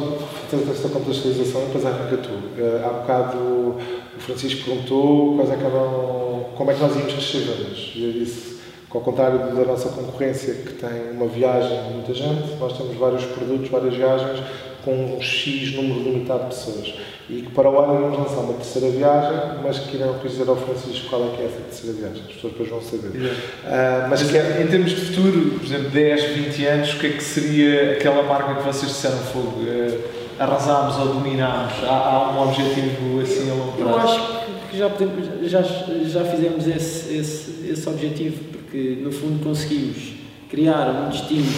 [0.50, 2.28] fazer esta contextualização e depois arranca tu.
[2.28, 7.12] Uh, há bocado o Francisco perguntou quais é que eram, como é que nós íamos
[7.12, 7.92] crescer vendas.
[7.94, 8.58] E eu disse,
[8.90, 13.24] ao contrário da nossa concorrência, que tem uma viagem de muita gente, nós temos vários
[13.24, 14.40] produtos, várias viagens,
[14.84, 16.94] com um X número limitado de pessoas.
[17.28, 20.56] E que para o ano vamos lançar uma terceira viagem, mas que irão dizer ao
[20.56, 22.22] Francisco qual é que é essa terceira viagem.
[22.28, 23.08] As pessoas depois vão saber.
[23.08, 24.62] Uh, mas, mas que é...
[24.62, 28.22] em termos de futuro, por exemplo, 10, 20 anos, o que é que seria aquela
[28.24, 29.62] marca que vocês disseram fogo?
[29.62, 31.72] Uh, arrasámos ou dominámos?
[31.84, 33.90] Há, há, um objetivo assim a longo prazo?
[33.90, 38.36] Eu acho que já, podemos, já, já fizemos esse, esse, esse objetivo
[38.70, 40.14] que no fundo conseguimos
[40.50, 41.52] criar um destino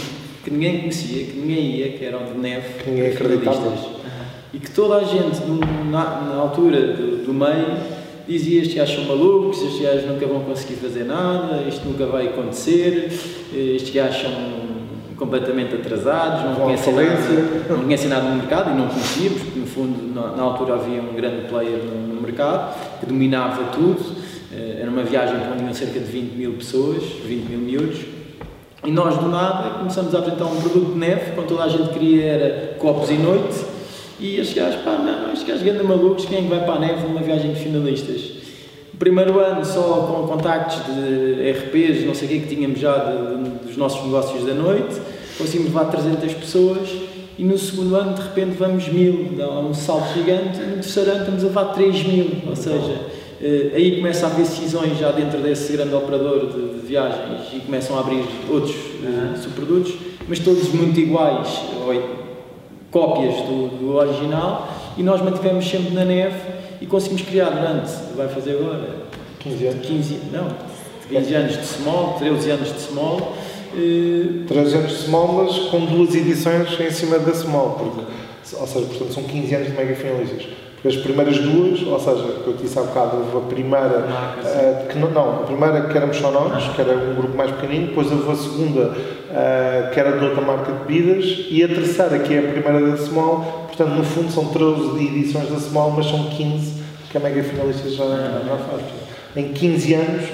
[0.44, 3.96] que ninguém conhecia, que ninguém ia, que era o de neve, que ninguém acreditava.
[4.56, 5.38] E que toda a gente,
[5.90, 7.76] na, na altura do, do, meio,
[8.26, 12.28] dizia: Estes gajos são malucos, estes gajos nunca vão conseguir fazer nada, isto nunca vai
[12.28, 13.12] acontecer,
[13.54, 14.32] estes gajos são
[15.14, 17.18] completamente atrasados, não conhecem, nada,
[17.68, 21.02] não conhecem nada no mercado e não conhecíamos, porque no fundo, na, na altura, havia
[21.02, 24.00] um grande player no, no mercado que dominava tudo.
[24.54, 27.98] Eh, era uma viagem onde iam cerca de 20 mil pessoas, 20 mil miúdos,
[28.82, 31.90] e nós do nada começamos a apresentar um produto de neve, quando toda a gente
[31.90, 33.65] queria era copos e noite,
[34.18, 36.78] e estes gajos, pá, não, estes gajos grandes malucos, quem é que vai para a
[36.78, 38.36] neve numa viagem de finalistas?
[38.98, 43.44] Primeiro ano só com contactos de RPs, não sei o que, que tínhamos já de,
[43.44, 45.00] de, dos nossos negócios da noite,
[45.36, 46.88] conseguimos levar 300 pessoas,
[47.38, 51.10] e no segundo ano de repente vamos mil, dá um salto gigante, e no terceiro
[51.10, 55.12] ano estamos a levar 3 mil, ou seja Uh, aí começa a haver decisões já
[55.12, 57.52] dentro desse grande operador de, de viagens.
[57.52, 59.94] E começam a abrir outros uh, subprodutos,
[60.26, 62.25] mas todos muito iguais, ou,
[62.96, 66.38] cópias do, do, original, e nós mantivemos sempre na neve
[66.80, 68.88] e conseguimos criar durante, vai fazer agora?
[69.40, 69.86] 15 anos.
[69.86, 70.48] 15, não,
[71.08, 73.36] 15 anos de small, 13 anos de small.
[73.74, 78.00] Uh, 13 anos de small, mas com duas edições em cima da small, porque,
[78.58, 80.46] ou seja, portanto são 15 anos de mega finalistas
[80.84, 84.98] as primeiras duas, ou seja, que eu disse há bocado, houve a primeira, uh, que
[84.98, 88.10] não, não, a primeira que éramos só nós, que era um grupo mais pequenino, depois
[88.10, 92.34] houve a segunda, uh, que era de outra marca de bebidas, e a terceira, que
[92.34, 96.24] é a primeira da Small, portanto, no fundo são 13 edições da Small, mas são
[96.30, 98.82] 15 que a Mega Finalista já, já faz.
[99.34, 100.28] Em 15 anos,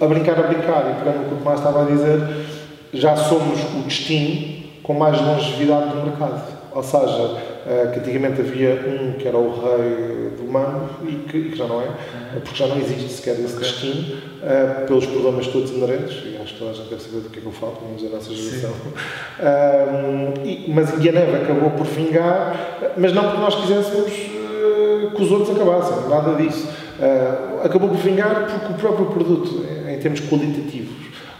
[0.00, 2.20] a brincar, a brincar, e pegando o que o Tomás estava a dizer,
[2.92, 6.42] já somos o destino com mais longevidade do mercado.
[6.72, 7.36] Ou seja,
[7.92, 11.80] que antigamente havia um que era o rei do mango e que, que já não
[11.80, 11.86] é,
[12.42, 13.58] porque já não existe sequer esse okay.
[13.58, 17.30] destino, uh, pelos problemas todos inerentes, e acho que toda a gente deve saber do
[17.30, 18.72] que é que eu falo, pelo menos a nossa geração.
[20.44, 25.56] e, mas a neve acabou por vingar, mas não porque nós quiséssemos que os outros
[25.56, 26.68] acabassem, nada disso.
[27.64, 30.89] acabou por vingar porque o próprio produto, em termos qualitativos,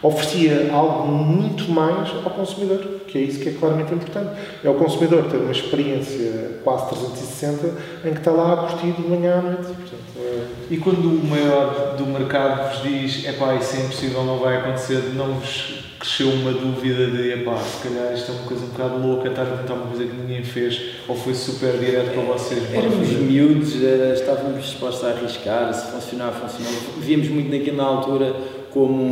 [0.02, 4.30] oferecia algo muito mais ao consumidor, que é isso que é claramente importante.
[4.64, 7.74] É o consumidor ter uma experiência quase 360
[8.04, 9.66] em que está lá a curtir de manhã à noite.
[9.66, 10.44] Portanto, é...
[10.70, 14.56] E quando o maior do mercado vos diz é pá, isso é impossível, não vai
[14.56, 18.68] acontecer, não vos cresceu uma dúvida de epá, se calhar isto é uma coisa um
[18.68, 22.22] bocado louca, estar a tentar uma coisa que ninguém fez, ou foi super direto para
[22.22, 22.62] vocês?
[22.72, 26.76] Éramos miúdos, eh, estávamos dispostos a arriscar, se funcionar, funcionava.
[27.00, 28.34] Víamos muito naquela altura
[28.70, 29.10] como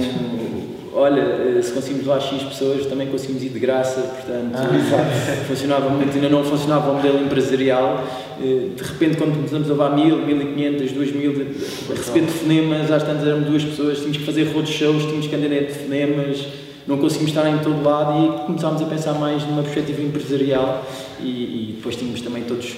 [0.99, 5.89] olha, eh, se conseguimos lá X pessoas, também conseguimos ir de graça, portanto, ah, funcionava
[5.89, 8.05] muito, ainda não funcionava o modelo empresarial.
[8.41, 12.13] Eh, de repente, quando começamos a levar mil, mil e quinhentas, duas mil, de repente
[12.13, 16.47] telefonemas, às tantas éramos duas pessoas, tínhamos que fazer roadshows, tínhamos que andar de telefonemas,
[16.87, 20.85] não conseguimos estar em todo lado e começámos a pensar mais numa perspectiva empresarial
[21.21, 22.75] e, e depois tínhamos também todos,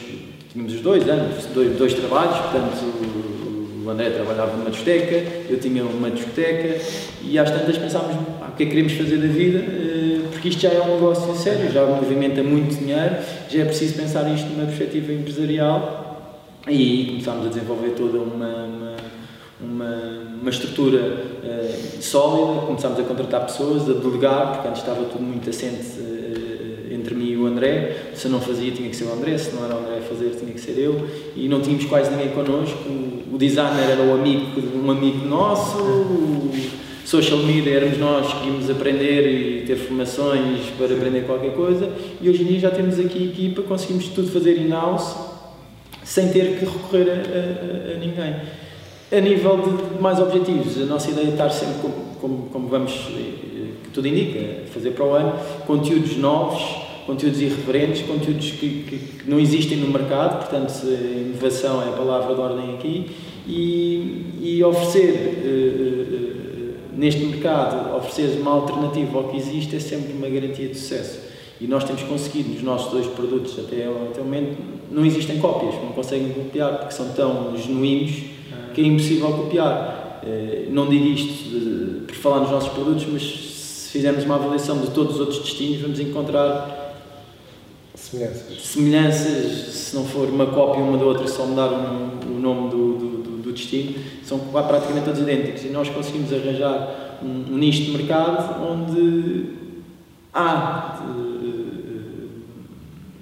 [0.52, 3.39] tínhamos os dois anos, dois, dois trabalhos, portanto
[3.84, 5.16] o André trabalhava numa discoteca,
[5.48, 6.80] eu tinha uma discoteca
[7.22, 10.48] e às tantas pensámos ah, o que é que queremos fazer da vida, eh, porque
[10.48, 13.16] isto já é um negócio sério, já movimenta muito dinheiro,
[13.48, 16.36] já é preciso pensar isto numa perspectiva empresarial
[16.68, 18.96] e começámos a desenvolver toda uma, uma,
[19.60, 19.96] uma,
[20.40, 25.48] uma estrutura uh, sólida, começámos a contratar pessoas, a delegar, porque antes estava tudo muito
[25.48, 26.09] assente
[27.42, 29.78] o André, se eu não fazia tinha que ser o André, se não era o
[29.78, 32.78] André a fazer tinha que ser eu, e não tínhamos quase ninguém connosco,
[33.32, 36.50] o designer era um amigo, um amigo nosso, o
[37.04, 41.90] social media éramos nós que íamos aprender e ter formações para aprender qualquer coisa.
[42.20, 45.16] E hoje em dia já temos aqui equipa, conseguimos tudo fazer in-house
[46.04, 48.36] sem ter que recorrer a, a, a, ninguém.
[49.12, 52.92] A nível de mais objetivos, a nossa ideia é estar sempre, como, como, como vamos,
[52.92, 55.34] eh, que tudo indica, fazer para o ano,
[55.66, 56.62] conteúdos novos,
[57.10, 62.34] conteúdos irreverentes, conteúdos que, que, que, não existem no mercado, portanto, inovação é a palavra
[62.36, 63.10] de ordem aqui,
[63.48, 70.12] e, e oferecer, uh, uh, neste mercado, oferecer uma alternativa ao que existe é sempre
[70.12, 71.30] uma garantia de sucesso.
[71.60, 74.56] E nós temos conseguido, nos nossos dois produtos, até, até o momento,
[74.90, 78.22] não existem cópias, não conseguem copiar porque são tão genuínos
[78.72, 80.22] que é impossível copiar.
[80.70, 85.16] Não digo isto por falar nos nossos produtos, mas se fizermos uma avaliação de todos
[85.16, 86.79] os outros destinos, vamos encontrar
[88.10, 88.66] Semelhanças.
[88.66, 92.98] Semelhanças, se não for uma cópia uma da outra, só mudar o, o nome do,
[92.98, 93.94] do, do, destino,
[94.24, 95.64] são praticamente todos idênticos.
[95.64, 99.50] E nós conseguimos arranjar um, um nicho de mercado onde
[100.34, 101.50] há de,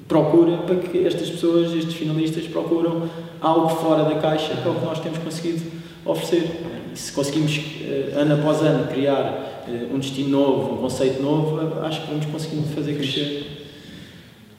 [0.09, 3.11] procura para que estas pessoas, estes finalistas, procuram
[3.43, 5.71] algo fora da caixa, que é o que nós temos conseguido
[6.07, 6.63] oferecer.
[6.95, 11.61] E se conseguimos, eh, ano após ano, criar eh, um destino novo, um conceito novo,
[11.83, 13.58] acho que vamos conseguindo fazer crescer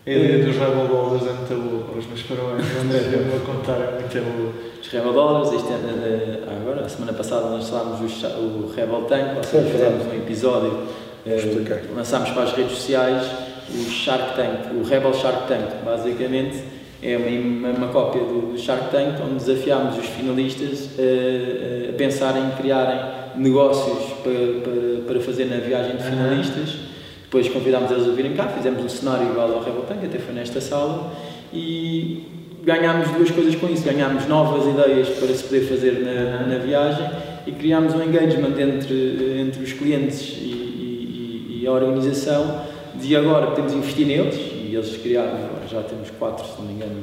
[0.10, 3.76] a ideia dos Rebel Dollars é muito boa, os meus parabéns, André, deu-me a contar,
[3.76, 4.54] é muito boa.
[4.82, 9.02] Os Rebel Dollars, isto é, é, é, agora, a semana passada nós falámos o Rebel
[9.04, 10.80] Tank, ou seja, fizemos um episódio,
[11.28, 13.30] eh, lançámos para as redes sociais
[13.70, 16.64] o Shark Tank, o Rebel Shark Tank, basicamente
[17.02, 22.50] é uma, uma cópia do Shark Tank, onde desafiámos os finalistas a, a pensar em
[22.58, 23.00] criarem
[23.36, 24.32] negócios para,
[24.64, 26.89] para, para fazer na viagem de finalistas.
[27.30, 30.34] Depois convidámos eles a virem cá, fizemos um cenário igual ao Rebel Tank, até foi
[30.34, 31.14] nesta sala,
[31.54, 32.24] e
[32.64, 33.84] ganhámos duas coisas com isso.
[33.84, 37.08] Ganhámos novas ideias para se poder fazer na, na viagem
[37.46, 42.64] e criámos um engagement entre, entre os clientes e, e, e a organização
[42.96, 45.38] de agora podemos investir neles e eles criaram,
[45.70, 46.96] já temos quatro, se não me engano,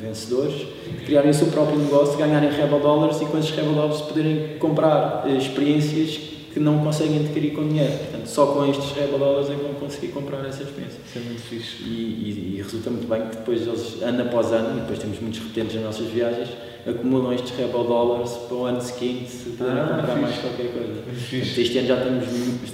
[0.00, 0.66] vencedores,
[1.04, 5.24] criarem o seu próprio negócio, ganharem Rebel Dollars e com esses Rebel Dollars poderem comprar
[5.26, 7.92] eh, experiências que não conseguem adquirir com dinheiro.
[7.98, 10.98] Portanto, só com estes Rebel Dollars é que vão conseguir comprar essa experiência.
[11.06, 11.82] Isso é muito fixe.
[11.82, 15.20] E, e, e, resulta muito bem que depois eles, ano após ano, e depois temos
[15.20, 16.48] muitos repetentes nas nossas viagens,
[16.86, 20.20] acumulam estes Rebel Dollars para o ano seguinte se poderem ah, comprar fixe.
[20.22, 21.02] mais qualquer coisa.
[21.02, 22.24] Portanto, este ano já temos,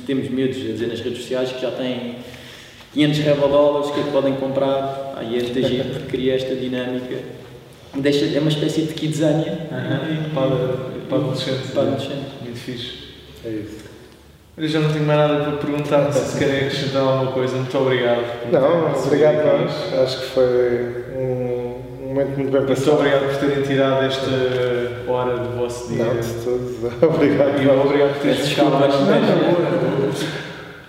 [0.07, 2.15] temos miúdos a dizer nas redes sociais que já têm
[2.95, 5.15] 500 Rebel Dollars, que é que podem comprar?
[5.17, 7.19] Aí esta gente cria esta dinâmica.
[7.97, 9.67] Deixa, é uma espécie de kidzania.
[10.33, 11.71] para, para adolescentes.
[11.73, 12.33] Para adolescentes.
[12.45, 13.02] Muito fixe.
[13.45, 13.93] É isso.
[14.57, 17.57] Eu já não tenho mais nada para perguntar, se querem acrescentar alguma coisa.
[17.57, 18.23] Muito obrigado.
[18.53, 20.03] Não, obrigado a nós.
[20.03, 22.87] Acho que foi um momento muito bem passado.
[22.87, 26.05] Muito obrigado por terem tirado esta hora do vosso dia.
[26.05, 26.93] Não, de tudo.
[27.07, 27.63] Obrigado.
[27.63, 28.73] E obrigado por teres ficado.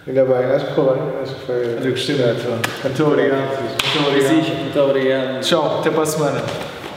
[0.05, 1.03] Ainda bem, acho que foi bem.
[1.21, 1.77] Acho que foi.
[1.81, 2.83] Eu gostei muito.
[2.83, 3.61] Muito obrigado.
[3.61, 4.59] Muito obrigado.
[4.59, 5.39] Muito obrigado.
[5.41, 6.41] Tchau, até para a semana.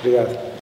[0.00, 0.45] Obrigado.